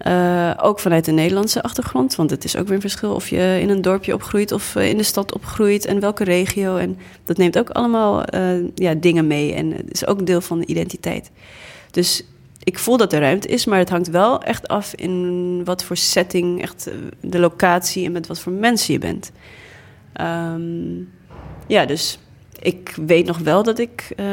Uh, 0.08 0.54
ook 0.58 0.80
vanuit 0.80 1.06
de 1.06 1.12
Nederlandse 1.12 1.64
achtergrond, 1.64 2.16
want 2.16 2.30
het 2.30 2.44
is 2.44 2.56
ook 2.56 2.66
weer 2.66 2.76
een 2.76 2.82
verschil 2.82 3.14
of 3.14 3.30
je 3.30 3.58
in 3.62 3.70
een 3.70 3.82
dorpje 3.82 4.14
opgroeit 4.14 4.52
of 4.52 4.76
in 4.76 4.98
de 4.98 5.04
stad 5.04 5.34
opgroeit 5.34 5.86
en 5.86 6.00
welke 6.00 6.24
regio. 6.24 6.78
En 6.78 6.98
dat 7.24 7.38
neemt 7.38 7.58
ook 7.58 7.70
allemaal 7.70 8.36
uh, 8.36 8.68
ja, 8.76 8.94
dingen 8.94 9.28
mee 9.28 9.54
en 9.54 9.90
is 9.90 10.06
ook 10.08 10.20
een 10.20 10.26
deel 10.26 10.42
van 10.42 10.60
de 10.60 10.66
identiteit. 10.66 11.32
Dus 11.92 12.24
ik 12.64 12.80
voel 12.80 12.98
dat 12.98 13.14
er 13.14 13.20
ruimte 13.20 13.48
is, 13.48 13.66
maar 13.66 13.80
het 13.80 13.90
hangt 13.90 14.10
wel 14.10 14.42
echt 14.42 14.68
af 14.68 14.94
in 14.96 15.62
wat 15.66 15.84
voor 15.84 15.98
setting, 15.98 16.62
echt 16.62 16.90
de 17.22 17.40
locatie 17.40 18.06
en 18.06 18.12
met 18.12 18.28
wat 18.28 18.40
voor 18.40 18.52
mensen 18.52 18.94
je 18.94 19.00
bent. 19.00 19.32
Um, 20.22 21.10
ja, 21.68 21.86
dus 21.86 22.20
ik 22.62 22.94
weet 23.06 23.26
nog 23.26 23.38
wel 23.38 23.64
dat 23.64 23.80
ik 23.80 24.08
uh, 24.12 24.26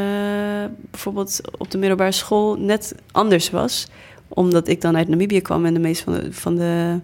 bijvoorbeeld 0.91 1.41
op 1.59 1.71
de 1.71 1.79
middelbare 1.79 2.13
school 2.13 2.57
net 2.59 2.95
anders 3.13 3.51
was. 3.51 3.89
Omdat 4.29 4.69
ik 4.69 4.81
dan 4.81 4.97
uit 4.97 5.09
Namibië 5.09 5.41
kwam 5.41 5.65
en 5.65 5.75
de 5.75 5.81
meeste 5.81 6.05
van 6.05 6.13
de, 6.13 6.33
van 6.33 6.57
de 6.57 7.01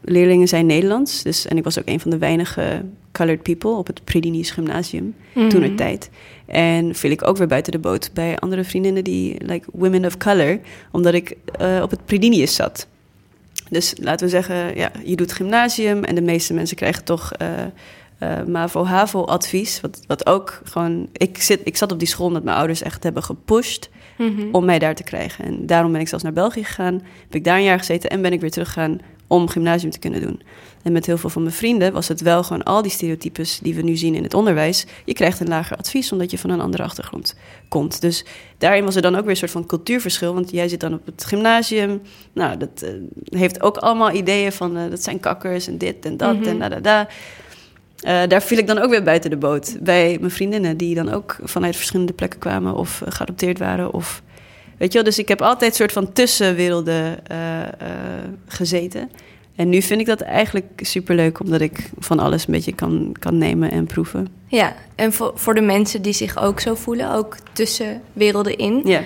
leerlingen 0.00 0.48
zijn 0.48 0.66
Nederlands. 0.66 1.22
Dus, 1.22 1.46
en 1.46 1.56
ik 1.56 1.64
was 1.64 1.78
ook 1.78 1.88
een 1.88 2.00
van 2.00 2.10
de 2.10 2.18
weinige 2.18 2.84
colored 3.12 3.42
people 3.42 3.70
op 3.70 3.86
het 3.86 4.04
Predinisch 4.04 4.50
Gymnasium 4.50 5.14
mm 5.34 5.48
toen 5.48 5.62
er 5.62 5.74
tijd. 5.74 6.10
En 6.46 6.94
viel 6.94 7.10
ik 7.10 7.28
ook 7.28 7.36
weer 7.36 7.46
buiten 7.46 7.72
de 7.72 7.78
boot 7.78 8.10
bij 8.12 8.38
andere 8.38 8.64
vriendinnen 8.64 9.04
die, 9.04 9.36
like 9.38 9.68
women 9.72 10.04
of 10.04 10.16
color, 10.16 10.60
omdat 10.92 11.14
ik 11.14 11.36
uh, 11.60 11.80
op 11.82 11.90
het 11.90 12.04
Predinius 12.04 12.54
zat. 12.54 12.86
Dus 13.70 13.94
laten 14.00 14.26
we 14.26 14.32
zeggen, 14.32 14.76
ja, 14.76 14.90
je 15.04 15.16
doet 15.16 15.32
gymnasium 15.32 16.04
en 16.04 16.14
de 16.14 16.22
meeste 16.22 16.54
mensen 16.54 16.76
krijgen 16.76 17.04
toch 17.04 17.32
uh, 17.42 17.48
uh, 18.22 18.42
MAVO-HAVO-advies. 18.46 19.80
Wat, 19.80 20.00
wat 20.06 20.26
ook 20.26 20.60
gewoon... 20.64 21.08
Ik, 21.12 21.42
zit, 21.42 21.60
ik 21.64 21.76
zat 21.76 21.92
op 21.92 21.98
die 21.98 22.08
school 22.08 22.26
omdat 22.26 22.44
mijn 22.44 22.56
ouders 22.56 22.82
echt 22.82 23.02
hebben 23.02 23.22
gepusht... 23.22 23.90
Mhm. 24.18 24.48
om 24.52 24.64
mij 24.64 24.78
daar 24.78 24.94
te 24.94 25.02
krijgen. 25.02 25.44
En 25.44 25.66
daarom 25.66 25.92
ben 25.92 26.00
ik 26.00 26.08
zelfs 26.08 26.24
naar 26.24 26.32
België 26.32 26.64
gegaan. 26.64 26.94
Heb 27.22 27.34
ik 27.34 27.44
daar 27.44 27.56
een 27.56 27.62
jaar 27.62 27.78
gezeten 27.78 28.10
en 28.10 28.22
ben 28.22 28.32
ik 28.32 28.40
weer 28.40 28.50
teruggegaan 28.50 29.00
om 29.26 29.48
gymnasium 29.48 29.90
te 29.90 29.98
kunnen 29.98 30.20
doen. 30.20 30.42
En 30.82 30.92
met 30.92 31.06
heel 31.06 31.18
veel 31.18 31.30
van 31.30 31.42
mijn 31.42 31.54
vrienden 31.54 31.92
was 31.92 32.08
het 32.08 32.20
wel 32.20 32.42
gewoon 32.42 32.62
al 32.62 32.82
die 32.82 32.90
stereotypes 32.90 33.58
die 33.62 33.74
we 33.74 33.82
nu 33.82 33.96
zien 33.96 34.14
in 34.14 34.22
het 34.22 34.34
onderwijs. 34.34 34.86
Je 35.04 35.12
krijgt 35.12 35.40
een 35.40 35.48
lager 35.48 35.76
advies 35.76 36.12
omdat 36.12 36.30
je 36.30 36.38
van 36.38 36.50
een 36.50 36.60
andere 36.60 36.82
achtergrond 36.82 37.36
komt. 37.68 38.00
Dus 38.00 38.24
daarin 38.58 38.84
was 38.84 38.96
er 38.96 39.02
dan 39.02 39.14
ook 39.14 39.20
weer 39.20 39.30
een 39.30 39.36
soort 39.36 39.50
van 39.50 39.66
cultuurverschil. 39.66 40.34
Want 40.34 40.50
jij 40.50 40.68
zit 40.68 40.80
dan 40.80 40.94
op 40.94 41.06
het 41.06 41.24
gymnasium. 41.24 42.02
Nou, 42.32 42.56
dat 42.56 42.82
uh, 42.84 42.90
heeft 43.38 43.62
ook 43.62 43.76
allemaal 43.76 44.12
ideeën 44.12 44.52
van 44.52 44.76
uh, 44.76 44.90
dat 44.90 45.02
zijn 45.02 45.20
kakkers 45.20 45.66
en 45.66 45.78
dit 45.78 46.04
en 46.04 46.16
dat 46.16 46.36
mm 46.36 46.42
-hmm. 46.42 46.50
en 46.50 46.58
da 46.58 46.68
da 46.68 46.80
da. 46.80 47.08
Uh, 48.06 48.22
daar 48.28 48.42
viel 48.42 48.58
ik 48.58 48.66
dan 48.66 48.78
ook 48.78 48.90
weer 48.90 49.02
buiten 49.02 49.30
de 49.30 49.36
boot. 49.36 49.76
Bij 49.80 50.16
mijn 50.20 50.30
vriendinnen, 50.30 50.76
die 50.76 50.94
dan 50.94 51.12
ook 51.12 51.36
vanuit 51.42 51.76
verschillende 51.76 52.12
plekken 52.12 52.38
kwamen 52.38 52.74
of 52.74 53.00
uh, 53.00 53.08
geadopteerd 53.10 53.58
waren. 53.58 53.92
Of, 53.92 54.22
weet 54.78 54.92
je 54.92 54.98
wel, 54.98 55.04
dus 55.04 55.18
ik 55.18 55.28
heb 55.28 55.42
altijd 55.42 55.70
een 55.70 55.76
soort 55.76 55.92
van 55.92 56.12
tussenwerelden 56.12 57.18
uh, 57.32 57.38
gezeten. 58.46 59.10
En 59.56 59.68
nu 59.68 59.82
vind 59.82 60.00
ik 60.00 60.06
dat 60.06 60.20
eigenlijk 60.20 60.66
superleuk, 60.76 61.40
omdat 61.40 61.60
ik 61.60 61.90
van 61.98 62.18
alles 62.18 62.46
een 62.46 62.52
beetje 62.52 62.74
kan, 62.74 63.16
kan 63.18 63.38
nemen 63.38 63.70
en 63.70 63.86
proeven. 63.86 64.28
Ja, 64.46 64.74
en 64.94 65.12
voor, 65.12 65.32
voor 65.34 65.54
de 65.54 65.60
mensen 65.60 66.02
die 66.02 66.12
zich 66.12 66.38
ook 66.38 66.60
zo 66.60 66.74
voelen, 66.74 67.12
ook 67.12 67.36
tussen 67.52 68.00
werelden 68.12 68.56
in, 68.56 68.82
ja. 68.84 68.98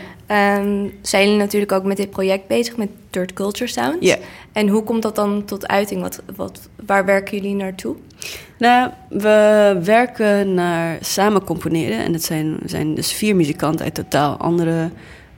um, 0.58 0.92
zijn 1.02 1.24
jullie 1.24 1.38
natuurlijk 1.38 1.72
ook 1.72 1.84
met 1.84 1.96
dit 1.96 2.10
project 2.10 2.46
bezig, 2.46 2.76
met 2.76 2.88
Third 3.10 3.32
Culture 3.32 3.70
Sounds. 3.70 4.06
Ja. 4.06 4.16
En 4.52 4.68
hoe 4.68 4.82
komt 4.82 5.02
dat 5.02 5.16
dan 5.16 5.44
tot 5.44 5.68
uiting? 5.68 6.00
Wat, 6.00 6.22
wat, 6.36 6.68
waar 6.86 7.04
werken 7.04 7.36
jullie 7.36 7.54
naartoe? 7.54 7.96
Nou, 8.58 8.90
we 9.08 9.78
werken 9.82 10.54
naar 10.54 10.98
samen 11.00 11.44
componeren. 11.44 12.04
En 12.04 12.12
het 12.12 12.24
zijn, 12.24 12.58
zijn 12.64 12.94
dus 12.94 13.12
vier 13.12 13.36
muzikanten 13.36 13.84
uit 13.84 13.94
totaal 13.94 14.36
andere 14.36 14.90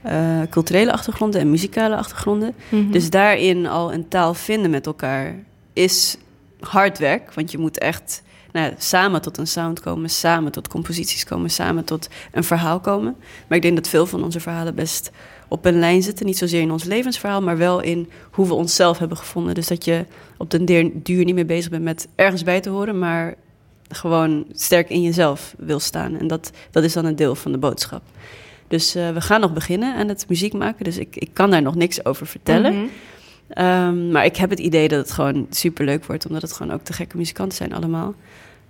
uh, 0.05 0.41
culturele 0.49 0.91
achtergronden 0.91 1.41
en 1.41 1.49
muzikale 1.49 1.95
achtergronden. 1.95 2.53
Mhm. 2.57 2.75
Mm 2.75 2.83
-hmm. 2.83 2.91
Dus 2.91 3.09
daarin 3.09 3.67
al 3.67 3.93
een 3.93 4.07
taal 4.07 4.33
vinden 4.33 4.71
met 4.71 4.85
elkaar 4.85 5.35
is 5.73 6.17
hard 6.59 6.97
werk. 6.97 7.33
Want 7.33 7.51
je 7.51 7.57
moet 7.57 7.77
echt 7.77 8.23
nou, 8.51 8.73
samen 8.77 9.21
tot 9.21 9.37
een 9.37 9.47
sound 9.47 9.79
komen, 9.79 10.09
samen 10.09 10.51
tot 10.51 10.67
composities 10.67 11.23
komen, 11.23 11.49
samen 11.49 11.83
tot 11.83 12.09
een 12.31 12.43
verhaal 12.43 12.79
komen. 12.79 13.15
Maar 13.47 13.57
ik 13.57 13.63
denk 13.63 13.75
dat 13.75 13.87
veel 13.87 14.05
van 14.05 14.23
onze 14.23 14.39
verhalen 14.39 14.75
best 14.75 15.11
op 15.53 15.65
een 15.65 15.79
lijn 15.79 16.03
zitten. 16.03 16.25
Niet 16.25 16.37
zozeer 16.37 16.61
in 16.61 16.71
ons 16.71 16.83
levensverhaal, 16.83 17.41
maar 17.41 17.57
wel 17.57 17.81
in 17.81 18.09
hoe 18.31 18.47
we 18.47 18.53
onszelf 18.53 18.97
hebben 18.97 19.17
gevonden. 19.17 19.53
Dus 19.53 19.67
dat 19.67 19.85
je 19.85 20.05
op 20.37 20.49
den 20.49 20.91
duur 21.03 21.25
niet 21.25 21.35
meer 21.35 21.45
bezig 21.45 21.69
bent 21.69 21.83
met 21.83 22.07
ergens 22.15 22.43
bij 22.43 22.61
te 22.61 22.69
horen, 22.69 22.99
maar 22.99 23.35
gewoon 23.89 24.45
sterk 24.51 24.89
in 24.89 25.01
jezelf 25.01 25.55
wil 25.57 25.79
staan. 25.79 26.19
En 26.19 26.27
dat, 26.27 26.51
dat 26.71 26.83
is 26.83 26.93
dan 26.93 27.05
een 27.05 27.15
deel 27.15 27.35
van 27.35 27.51
de 27.51 27.57
boodschap. 27.57 28.01
Dus 28.67 28.95
uh, 28.95 29.09
we 29.09 29.21
gaan 29.21 29.39
nog 29.39 29.53
beginnen 29.53 29.95
aan 29.95 30.07
het 30.07 30.25
muziek 30.29 30.53
maken. 30.53 30.83
Dus 30.83 30.97
ik, 30.97 31.15
ik 31.15 31.29
kan 31.33 31.49
daar 31.49 31.61
nog 31.61 31.75
niks 31.75 32.05
over 32.05 32.27
vertellen. 32.27 32.73
Mm 32.73 32.89
-hmm. 33.55 33.65
um, 33.65 34.11
maar 34.11 34.25
ik 34.25 34.35
heb 34.35 34.49
het 34.49 34.59
idee 34.59 34.87
dat 34.87 34.99
het 34.99 35.11
gewoon 35.11 35.47
super 35.49 35.85
leuk 35.85 36.05
wordt, 36.05 36.25
omdat 36.25 36.41
het 36.41 36.53
gewoon 36.53 36.73
ook 36.73 36.83
te 36.83 36.93
gekke 36.93 37.17
muzikanten 37.17 37.57
zijn 37.57 37.73
allemaal. 37.73 38.13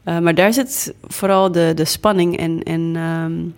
Uh, 0.05 0.19
maar 0.19 0.35
daar 0.35 0.53
zit 0.53 0.93
vooral 1.07 1.51
de, 1.51 1.71
de 1.75 1.85
spanning 1.85 2.37
en, 2.37 2.63
en 2.63 2.95
um, 2.95 3.55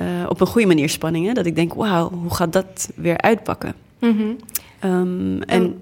uh, 0.00 0.06
op 0.28 0.40
een 0.40 0.46
goede 0.46 0.66
manier 0.66 0.88
spanning. 0.88 1.26
Hè? 1.26 1.32
Dat 1.32 1.46
ik 1.46 1.54
denk, 1.54 1.74
wauw, 1.74 2.10
hoe 2.10 2.34
gaat 2.34 2.52
dat 2.52 2.90
weer 2.94 3.20
uitpakken? 3.20 3.74
Mm 4.00 4.16
-hmm. 4.16 4.36
um, 4.90 5.42
en 5.42 5.78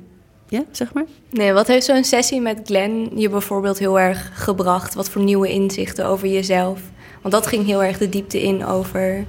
ja, 0.48 0.64
zeg 0.70 0.92
maar. 0.92 1.04
Nee, 1.30 1.52
wat 1.52 1.66
heeft 1.66 1.86
zo'n 1.86 2.04
sessie 2.04 2.40
met 2.40 2.60
Glenn 2.64 3.10
je 3.14 3.28
bijvoorbeeld 3.28 3.78
heel 3.78 4.00
erg 4.00 4.30
gebracht? 4.34 4.94
Wat 4.94 5.10
voor 5.10 5.22
nieuwe 5.22 5.48
inzichten 5.48 6.06
over 6.06 6.28
jezelf? 6.28 6.80
Want 7.22 7.34
dat 7.34 7.46
ging 7.46 7.66
heel 7.66 7.82
erg 7.82 7.98
de 7.98 8.08
diepte 8.08 8.42
in 8.42 8.64
over. 8.64 9.24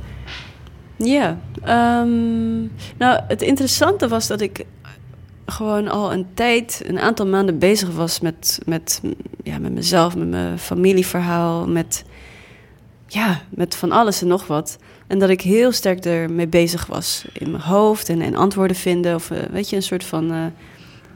Ja, 0.95 1.39
um, 2.02 2.71
nou, 2.98 3.19
het 3.28 3.41
interessante 3.41 4.08
was 4.08 4.28
dat 4.28 4.41
ik 4.41 4.65
gewoon 5.45 5.88
al 5.88 6.13
een 6.13 6.26
tijd, 6.34 6.82
een 6.86 7.00
aantal 7.00 7.28
maanden 7.28 7.60
bezig 7.60 7.89
was 7.89 8.19
met, 8.19 8.60
met, 8.65 9.02
ja, 9.43 9.60
met 9.60 9.74
mezelf, 9.74 10.15
met 10.15 10.28
mijn 10.28 10.60
familieverhaal, 10.60 11.67
met, 11.67 12.04
ja, 13.15 13.41
met 13.49 13.75
van 13.75 13.91
alles 13.91 14.21
en 14.21 14.28
nog 14.28 14.47
wat. 14.47 14.78
En 15.08 15.19
dat 15.19 15.30
ik 15.30 15.41
heel 15.41 15.71
sterk 15.71 16.06
ermee 16.06 16.47
bezig 16.47 16.86
was 16.86 17.25
in 17.34 17.51
mijn 17.51 17.63
hoofd 17.63 18.10
en, 18.10 18.21
en 18.21 18.36
antwoorden 18.36 18.75
vinden. 18.75 19.15
Of 19.15 19.30
uh, 19.30 19.38
weet 19.51 19.69
je, 19.69 19.75
een 19.75 19.82
soort 19.82 20.04
van 20.04 20.32
uh, 20.34 20.45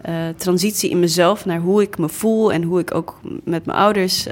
uh, 0.09 0.33
transitie 0.37 0.89
in 0.89 0.99
mezelf 0.99 1.45
naar 1.45 1.59
hoe 1.59 1.81
ik 1.81 1.97
me 1.97 2.09
voel 2.09 2.53
en 2.53 2.63
hoe 2.63 2.79
ik 2.79 2.93
ook 2.93 3.19
met 3.43 3.65
mijn 3.65 3.77
ouders 3.77 4.27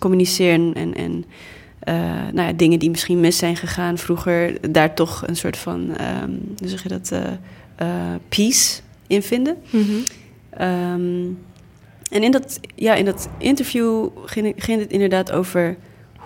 communiceer. 0.00 0.52
En, 0.52 0.94
en 0.94 1.24
nou 2.32 2.48
ja, 2.48 2.52
dingen 2.52 2.78
die 2.78 2.90
misschien 2.90 3.20
mis 3.20 3.36
zijn 3.38 3.56
gegaan 3.56 3.98
vroeger, 3.98 4.70
daar 4.72 4.94
toch 4.94 5.26
een 5.26 5.36
soort 5.36 5.56
van, 5.56 5.80
um, 5.80 6.54
hoe 6.58 6.68
zeg 6.68 6.82
je 6.82 6.88
dat, 6.88 7.12
peace 8.28 8.80
in 9.06 9.22
vinden. 9.22 9.56
Mm 9.70 9.82
-hmm. 9.82 10.04
um, 10.66 11.38
en 12.10 12.22
in 12.22 12.30
dat, 12.30 12.60
ja, 12.74 12.94
in 12.94 13.04
dat 13.04 13.28
interview 13.38 14.08
ging, 14.24 14.54
ging 14.56 14.80
het 14.80 14.90
inderdaad 14.90 15.32
over 15.32 15.76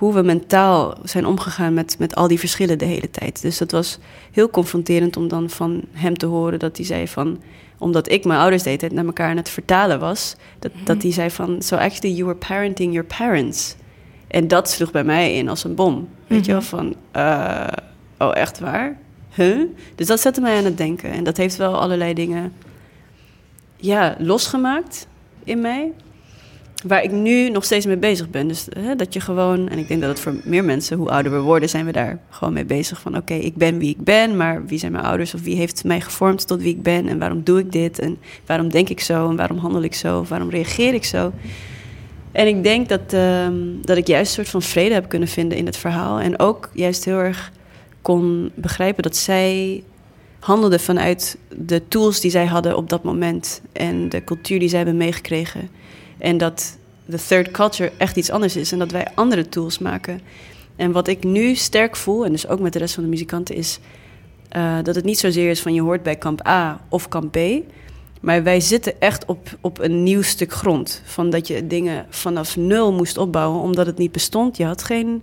hoe 0.02 0.14
we 0.14 0.22
mentaal 0.22 0.94
zijn 1.04 1.26
omgegaan 1.26 1.74
met, 1.74 1.96
met 1.98 2.14
al 2.14 2.28
die 2.28 2.38
verschillen 2.38 2.78
de 2.78 2.84
hele 2.84 3.10
tijd. 3.10 3.42
Dus 3.42 3.58
dat 3.58 3.70
was 3.70 3.98
heel 4.32 4.50
confronterend 4.50 5.16
om 5.16 5.28
dan 5.28 5.50
van 5.50 5.82
hem 5.92 6.18
te 6.18 6.26
horen 6.26 6.58
dat 6.58 6.76
hij 6.76 6.86
zei 6.86 7.08
van... 7.08 7.40
omdat 7.78 8.10
ik 8.10 8.24
mijn 8.24 8.40
ouders 8.40 8.62
deed 8.62 8.80
het 8.80 8.92
naar 8.92 9.04
elkaar 9.04 9.30
aan 9.30 9.36
het 9.36 9.48
vertalen 9.48 10.00
was... 10.00 10.36
dat, 10.58 10.72
dat 10.84 11.02
hij 11.02 11.12
zei 11.12 11.30
van, 11.30 11.62
so 11.62 11.76
actually 11.76 12.16
you 12.16 12.24
were 12.28 12.38
parenting 12.46 12.92
your 12.92 13.08
parents. 13.16 13.74
En 14.28 14.48
dat 14.48 14.70
sloeg 14.70 14.90
bij 14.90 15.04
mij 15.04 15.34
in 15.34 15.48
als 15.48 15.64
een 15.64 15.74
bom. 15.74 16.08
Weet 16.26 16.38
Mhm. 16.38 16.46
je 16.46 16.52
wel, 16.52 16.62
van, 16.62 16.94
uh, 17.16 17.66
oh 18.18 18.36
echt 18.36 18.58
waar? 18.58 18.98
Huh? 19.34 19.60
Dus 19.94 20.06
dat 20.06 20.20
zette 20.20 20.40
mij 20.40 20.56
aan 20.56 20.64
het 20.64 20.76
denken. 20.76 21.10
En 21.10 21.24
dat 21.24 21.36
heeft 21.36 21.56
wel 21.56 21.80
allerlei 21.80 22.14
dingen 22.14 22.52
ja, 23.76 24.14
losgemaakt 24.18 25.06
in 25.44 25.60
mij. 25.60 25.92
Waar 26.86 27.02
ik 27.02 27.10
nu 27.10 27.50
nog 27.50 27.64
steeds 27.64 27.86
mee 27.86 27.96
bezig 27.96 28.30
ben. 28.30 28.48
Dus 28.48 28.66
hè, 28.78 28.96
dat 28.96 29.14
je 29.14 29.20
gewoon, 29.20 29.68
en 29.68 29.78
ik 29.78 29.88
denk 29.88 30.00
dat 30.00 30.10
het 30.10 30.20
voor 30.20 30.34
meer 30.44 30.64
mensen, 30.64 30.96
hoe 30.96 31.10
ouder 31.10 31.32
we 31.32 31.38
worden, 31.38 31.68
zijn 31.68 31.84
we 31.84 31.92
daar 31.92 32.18
gewoon 32.30 32.52
mee 32.52 32.64
bezig. 32.64 33.00
Van 33.00 33.16
oké, 33.16 33.34
ik 33.34 33.56
ben 33.56 33.78
wie 33.78 33.90
ik 33.90 34.04
ben, 34.04 34.36
maar 34.36 34.66
wie 34.66 34.78
zijn 34.78 34.92
mijn 34.92 35.04
ouders? 35.04 35.34
Of 35.34 35.42
wie 35.42 35.56
heeft 35.56 35.84
mij 35.84 36.00
gevormd 36.00 36.46
tot 36.46 36.62
wie 36.62 36.74
ik 36.74 36.82
ben? 36.82 37.08
En 37.08 37.18
waarom 37.18 37.42
doe 37.42 37.58
ik 37.58 37.72
dit? 37.72 37.98
En 37.98 38.18
waarom 38.46 38.68
denk 38.68 38.88
ik 38.88 39.00
zo? 39.00 39.30
En 39.30 39.36
waarom 39.36 39.58
handel 39.58 39.82
ik 39.82 39.94
zo? 39.94 40.24
Waarom 40.28 40.50
reageer 40.50 40.94
ik 40.94 41.04
zo? 41.04 41.32
En 42.32 42.46
ik 42.46 42.62
denk 42.62 42.88
dat, 42.88 43.12
um, 43.12 43.78
dat 43.82 43.96
ik 43.96 44.06
juist 44.06 44.28
een 44.28 44.34
soort 44.34 44.48
van 44.48 44.62
vrede 44.62 44.94
heb 44.94 45.08
kunnen 45.08 45.28
vinden 45.28 45.58
in 45.58 45.66
het 45.66 45.76
verhaal. 45.76 46.20
En 46.20 46.38
ook 46.38 46.70
juist 46.72 47.04
heel 47.04 47.18
erg 47.18 47.52
kon 48.02 48.50
begrijpen 48.54 49.02
dat 49.02 49.16
zij 49.16 49.82
handelde 50.38 50.78
vanuit 50.78 51.38
de 51.56 51.82
tools 51.88 52.20
die 52.20 52.30
zij 52.30 52.46
hadden 52.46 52.76
op 52.76 52.88
dat 52.88 53.02
moment. 53.02 53.62
En 53.72 54.08
de 54.08 54.24
cultuur 54.24 54.58
die 54.58 54.68
zij 54.68 54.78
hebben 54.78 54.96
meegekregen. 54.96 55.68
En 56.22 56.38
dat 56.38 56.78
de 57.04 57.18
third 57.26 57.50
culture 57.50 57.92
echt 57.96 58.16
iets 58.16 58.30
anders 58.30 58.56
is. 58.56 58.72
En 58.72 58.78
dat 58.78 58.90
wij 58.90 59.06
andere 59.14 59.48
tools 59.48 59.78
maken. 59.78 60.20
En 60.76 60.92
wat 60.92 61.08
ik 61.08 61.24
nu 61.24 61.54
sterk 61.54 61.96
voel, 61.96 62.24
en 62.24 62.32
dus 62.32 62.46
ook 62.46 62.60
met 62.60 62.72
de 62.72 62.78
rest 62.78 62.94
van 62.94 63.02
de 63.02 63.08
muzikanten, 63.08 63.54
is 63.54 63.78
uh, 64.56 64.78
dat 64.82 64.94
het 64.94 65.04
niet 65.04 65.18
zozeer 65.18 65.50
is 65.50 65.60
van 65.60 65.74
je 65.74 65.82
hoort 65.82 66.02
bij 66.02 66.16
kamp 66.16 66.46
A 66.46 66.80
of 66.88 67.08
kamp 67.08 67.32
B. 67.32 67.38
Maar 68.20 68.42
wij 68.42 68.60
zitten 68.60 69.00
echt 69.00 69.24
op, 69.24 69.58
op 69.60 69.78
een 69.78 70.02
nieuw 70.02 70.22
stuk 70.22 70.52
grond. 70.52 71.02
Van 71.04 71.30
dat 71.30 71.46
je 71.46 71.66
dingen 71.66 72.06
vanaf 72.10 72.56
nul 72.56 72.92
moest 72.92 73.18
opbouwen, 73.18 73.60
omdat 73.60 73.86
het 73.86 73.98
niet 73.98 74.12
bestond. 74.12 74.56
Je 74.56 74.64
had 74.64 74.82
geen 74.82 75.22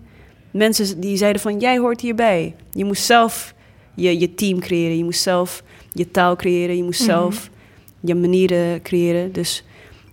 mensen 0.52 1.00
die 1.00 1.18
zeiden 1.18 1.42
van 1.42 1.60
jij 1.60 1.78
hoort 1.78 2.02
hierbij. 2.02 2.56
Je 2.72 2.86
moest 2.86 3.04
zelf 3.04 3.54
je, 3.96 4.20
je 4.20 4.34
team 4.34 4.60
creëren. 4.60 4.98
Je 4.98 5.04
moest 5.04 5.22
zelf 5.22 5.64
je 5.92 6.12
taal 6.12 6.36
creëren, 6.36 6.78
je 6.78 6.84
moest 6.84 7.02
zelf 7.02 7.50
je 8.00 8.16
manieren 8.16 8.82
creëren. 8.82 9.32
Dus 9.32 9.64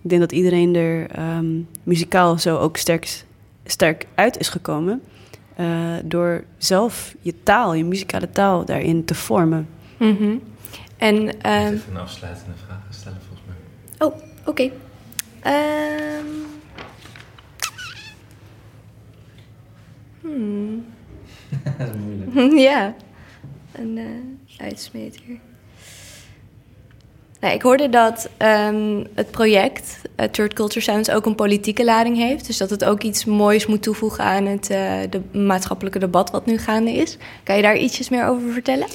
ik 0.07 0.13
denk 0.17 0.29
dat 0.29 0.37
iedereen 0.39 0.75
er 0.75 1.09
ehm, 1.09 1.61
muzikaal 1.83 2.39
zo 2.39 2.57
ook 2.57 2.77
sterk, 2.77 3.23
sterk 3.65 4.07
uit 4.15 4.37
is 4.39 4.49
gekomen. 4.49 5.01
eh, 5.55 5.93
door 6.03 6.43
zelf 6.57 7.15
je 7.21 7.43
taal, 7.43 7.73
je 7.73 7.83
muzikale 7.85 8.29
taal 8.29 8.65
daarin 8.65 9.05
te 9.05 9.15
vormen. 9.15 9.67
Mhm. 9.97 10.37
En, 10.97 11.27
Ik 11.27 11.41
ehm, 11.41 11.63
moet 11.63 11.73
even 11.73 11.95
een 11.95 12.01
afsluitende 12.01 12.53
vraag 12.65 12.81
stellen, 12.89 13.17
volgens 13.27 13.47
mij. 13.47 14.07
oh, 14.07 14.15
oké. 14.45 14.71
Ehm, 15.41 16.25
hmm. 20.21 20.85
dat 21.77 21.87
is 21.87 21.95
moeilijk. 22.01 22.59
ja, 22.69 22.95
een 23.71 23.97
eh 23.97 24.65
uitsmeter. 24.65 25.21
Nou, 27.39 27.53
ik 27.53 27.61
hoorde 27.61 27.89
dat 27.89 28.29
ehm, 28.37 29.03
het 29.13 29.31
project 29.31 30.01
eh, 30.15 30.25
Third 30.25 30.53
Culture 30.53 30.81
Sounds 30.81 31.09
ook 31.09 31.25
een 31.25 31.35
politieke 31.35 31.85
lading 31.85 32.17
heeft. 32.17 32.47
Dus 32.47 32.57
dat 32.57 32.69
het 32.69 32.83
ook 32.83 33.03
iets 33.03 33.25
moois 33.25 33.65
moet 33.65 33.81
toevoegen 33.81 34.23
aan 34.23 34.45
het 34.45 34.69
eh, 34.69 34.93
de 35.09 35.21
maatschappelijke 35.39 35.99
debat 35.99 36.31
wat 36.31 36.45
nu 36.45 36.57
gaande 36.57 36.91
is. 36.91 37.17
Kan 37.43 37.55
je 37.55 37.61
daar 37.61 37.77
ietsjes 37.77 38.09
meer 38.09 38.27
over 38.27 38.51
vertellen? 38.51 38.87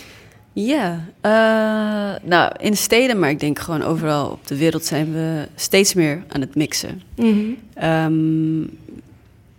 Ja, 0.53 1.05
eh, 1.21 2.23
nou 2.23 2.53
in 2.59 2.71
de 2.71 2.77
steden, 2.77 3.19
maar 3.19 3.31
ik 3.31 3.41
denk 3.41 3.59
gewoon 3.59 3.83
overal 3.83 4.31
op 4.31 4.47
de 4.47 4.57
wereld 4.57 4.85
zijn 4.85 5.13
we 5.13 5.49
steeds 5.55 5.95
meer 5.95 6.23
aan 6.29 6.41
het 6.41 6.55
mixen. 6.55 7.03
Mhm. 7.17 7.51
Ehm, 7.75 8.63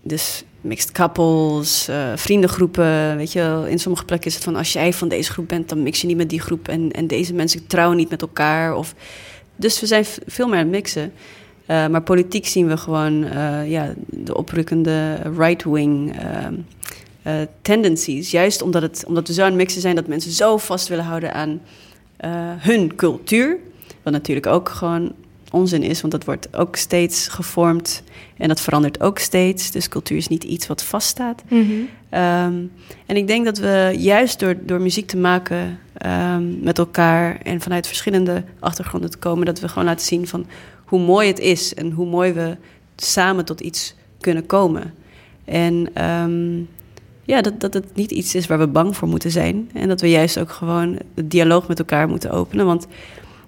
dus 0.02 0.43
mixed 0.63 0.91
couples, 0.91 1.88
eh, 1.88 2.12
vriendengroepen, 2.15 3.17
weet 3.17 3.32
je. 3.32 3.65
In 3.67 3.80
sommige 3.80 4.06
plekken 4.06 4.30
is 4.30 4.36
het 4.36 4.43
van 4.43 4.56
als 4.56 4.73
jij 4.73 4.93
van 4.93 5.08
deze 5.08 5.32
groep 5.32 5.47
bent, 5.47 5.69
dan 5.69 5.84
mix 5.84 6.02
je 6.02 6.08
niet 6.08 6.17
met 6.17 6.30
die 6.30 6.41
groep. 6.41 6.67
En, 6.67 6.91
en 6.91 7.08
deze 7.08 7.34
mensen 7.34 7.67
trouwen 7.67 7.97
niet 7.97 8.10
met 8.10 8.21
elkaar. 8.21 8.76
Of, 8.76 8.95
dus 9.56 9.80
we 9.80 9.86
zijn 9.86 10.06
veel 10.26 10.47
meer 10.47 10.58
aan 10.58 10.63
het 10.63 10.71
mixen. 10.71 11.13
Eh, 11.65 11.88
maar 11.88 12.02
politiek 12.02 12.45
zien 12.45 12.67
we 12.67 12.78
gewoon 12.78 13.23
eh, 13.23 13.69
ja, 13.69 13.93
de 14.06 14.38
oprukkende 14.38 15.15
right-wing 15.38 16.19
ehm, 16.19 16.54
eh, 17.21 17.34
tendencies. 17.62 18.32
Juist 18.32 18.62
omdat, 18.62 18.82
het, 18.82 19.04
omdat 19.08 19.28
we 19.28 19.34
zo 19.34 19.41
aan 19.41 19.47
het 19.47 19.56
mixen 19.56 19.82
zijn 19.82 19.95
dat 19.95 20.08
mensen 20.08 20.32
zo 20.32 20.58
vast 20.58 20.88
willen 20.88 21.06
houden 21.06 21.34
aan 21.34 21.62
hun 22.58 22.95
cultuur. 22.95 23.58
Wat 24.04 24.13
natuurlijk 24.13 24.47
ook 24.47 24.69
gewoon 24.69 25.13
onzin 25.54 25.84
is, 25.84 26.02
want 26.02 26.13
dat 26.13 26.26
wordt 26.26 26.56
ook 26.56 26.76
steeds 26.76 27.28
gevormd 27.28 28.04
en 28.38 28.48
dat 28.48 28.62
verandert 28.62 29.02
ook 29.02 29.20
steeds. 29.20 29.72
Dus 29.72 29.89
cultuur 29.89 30.18
is 30.18 30.28
niet 30.28 30.44
iets 30.44 30.68
wat 30.68 30.84
vaststaat. 30.84 31.44
Mhm. 31.48 31.72
Ehm, 32.10 32.54
en 33.06 33.16
ik 33.16 33.28
denk 33.28 33.46
dat 33.46 33.58
we 33.58 33.96
juist 33.98 34.39
door, 34.39 34.56
door 34.62 34.82
muziek 34.82 35.08
te 35.08 35.18
maken 35.18 35.80
ehm, 35.98 36.63
met 36.63 36.78
elkaar 36.78 37.38
en 37.38 37.62
vanuit 37.62 37.88
verschillende 37.88 38.44
achtergronden 38.60 39.10
te 39.10 39.18
komen, 39.18 39.46
dat 39.46 39.60
we 39.60 39.68
gewoon 39.68 39.86
laten 39.86 40.06
zien 40.06 40.28
van 40.28 40.46
hoe 40.86 41.00
mooi 41.00 41.28
het 41.28 41.39
is 41.39 41.74
en 41.74 41.92
hoe 41.92 42.08
mooi 42.08 42.32
we 42.32 42.58
samen 42.96 43.46
tot 43.46 43.60
iets 43.60 43.96
kunnen 44.20 44.46
komen. 44.46 44.94
En 45.46 45.89
ehm, 45.94 46.58
ja, 47.24 47.42
dat, 47.42 47.60
dat 47.60 47.74
het 47.74 47.96
niet 47.96 48.12
iets 48.12 48.36
is 48.36 48.48
waar 48.48 48.60
we 48.60 48.68
bang 48.68 48.96
voor 48.96 49.08
moeten 49.08 49.32
zijn. 49.32 49.70
En 49.74 49.88
dat 49.88 50.02
we 50.02 50.10
juist 50.10 50.39
ook 50.39 50.52
gewoon 50.52 50.98
het 51.16 51.32
dialoog 51.32 51.68
met 51.68 51.80
elkaar 51.80 52.08
moeten 52.08 52.32
openen. 52.32 52.66
Want 52.66 52.88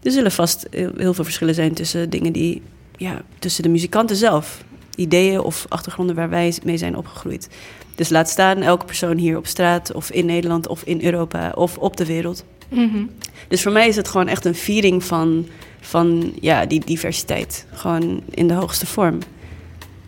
er 0.06 0.12
zullen 0.12 0.32
vast 0.32 0.68
heel, 0.72 1.14
veel 1.14 1.24
verschillen 1.24 1.56
zijn 1.56 1.74
tussen 1.74 2.10
dingen 2.10 2.34
die, 2.34 2.62
ja, 2.98 3.22
tussen 3.40 3.64
de 3.64 3.70
muzikanten 3.70 4.16
zelf. 4.16 4.64
Ideeën 4.96 5.40
of 5.40 5.66
achtergronden 5.70 6.16
waar 6.16 6.30
wij 6.30 6.54
mee 6.64 6.78
zijn 6.78 6.98
opgegroeid. 6.98 7.50
Dus 7.96 8.10
laat 8.10 8.30
staan 8.30 8.62
elke 8.62 8.86
persoon 8.86 9.18
hier 9.18 9.38
op 9.38 9.48
straat 9.48 9.92
of 9.92 10.12
in 10.12 10.26
Nederland 10.26 10.68
of 10.68 10.84
in 10.84 11.04
Europa 11.04 11.52
of 11.56 11.78
op 11.78 11.98
de 11.98 12.06
wereld. 12.06 12.46
Mhm. 12.70 13.06
Dus 13.48 13.62
voor 13.62 13.72
mij 13.72 13.88
is 13.88 13.96
het 13.96 14.08
gewoon 14.08 14.28
echt 14.28 14.46
een 14.46 14.56
viering 14.56 15.04
van, 15.04 15.48
van 15.80 16.34
ja, 16.42 16.66
die 16.66 16.86
diversiteit. 16.86 17.66
Gewoon 17.72 18.22
in 18.30 18.48
de 18.48 18.54
hoogste 18.54 18.86
vorm. 18.86 19.20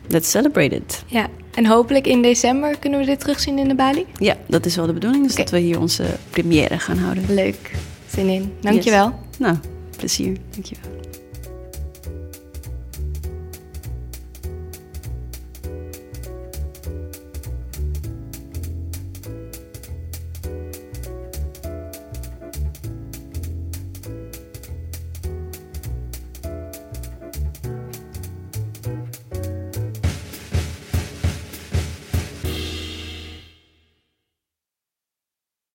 Let's 0.08 0.30
celebrate 0.30 0.76
it. 0.76 1.04
Ja, 1.08 1.28
en 1.54 1.66
hopelijk 1.66 2.08
in 2.08 2.22
december 2.22 2.78
kunnen 2.80 3.00
we 3.00 3.06
dit 3.06 3.20
terugzien 3.20 3.58
in 3.60 3.68
de 3.68 3.76
Bali. 3.76 4.06
Ja, 4.20 4.38
dat 4.48 4.66
is 4.66 4.76
wel 4.76 4.86
de 4.86 4.94
bedoeling. 4.94 5.24
Dus 5.24 5.36
dat 5.36 5.50
we 5.50 5.60
hier 5.60 5.80
onze 5.80 6.06
première 6.30 6.80
gaan 6.80 6.98
houden. 6.98 7.24
Leuk, 7.30 7.72
zin 8.14 8.28
in. 8.28 8.54
Dankjewel. 8.62 9.20
Nou, 9.38 9.58
plezier. 9.98 10.38
Dankjewel. 10.52 11.07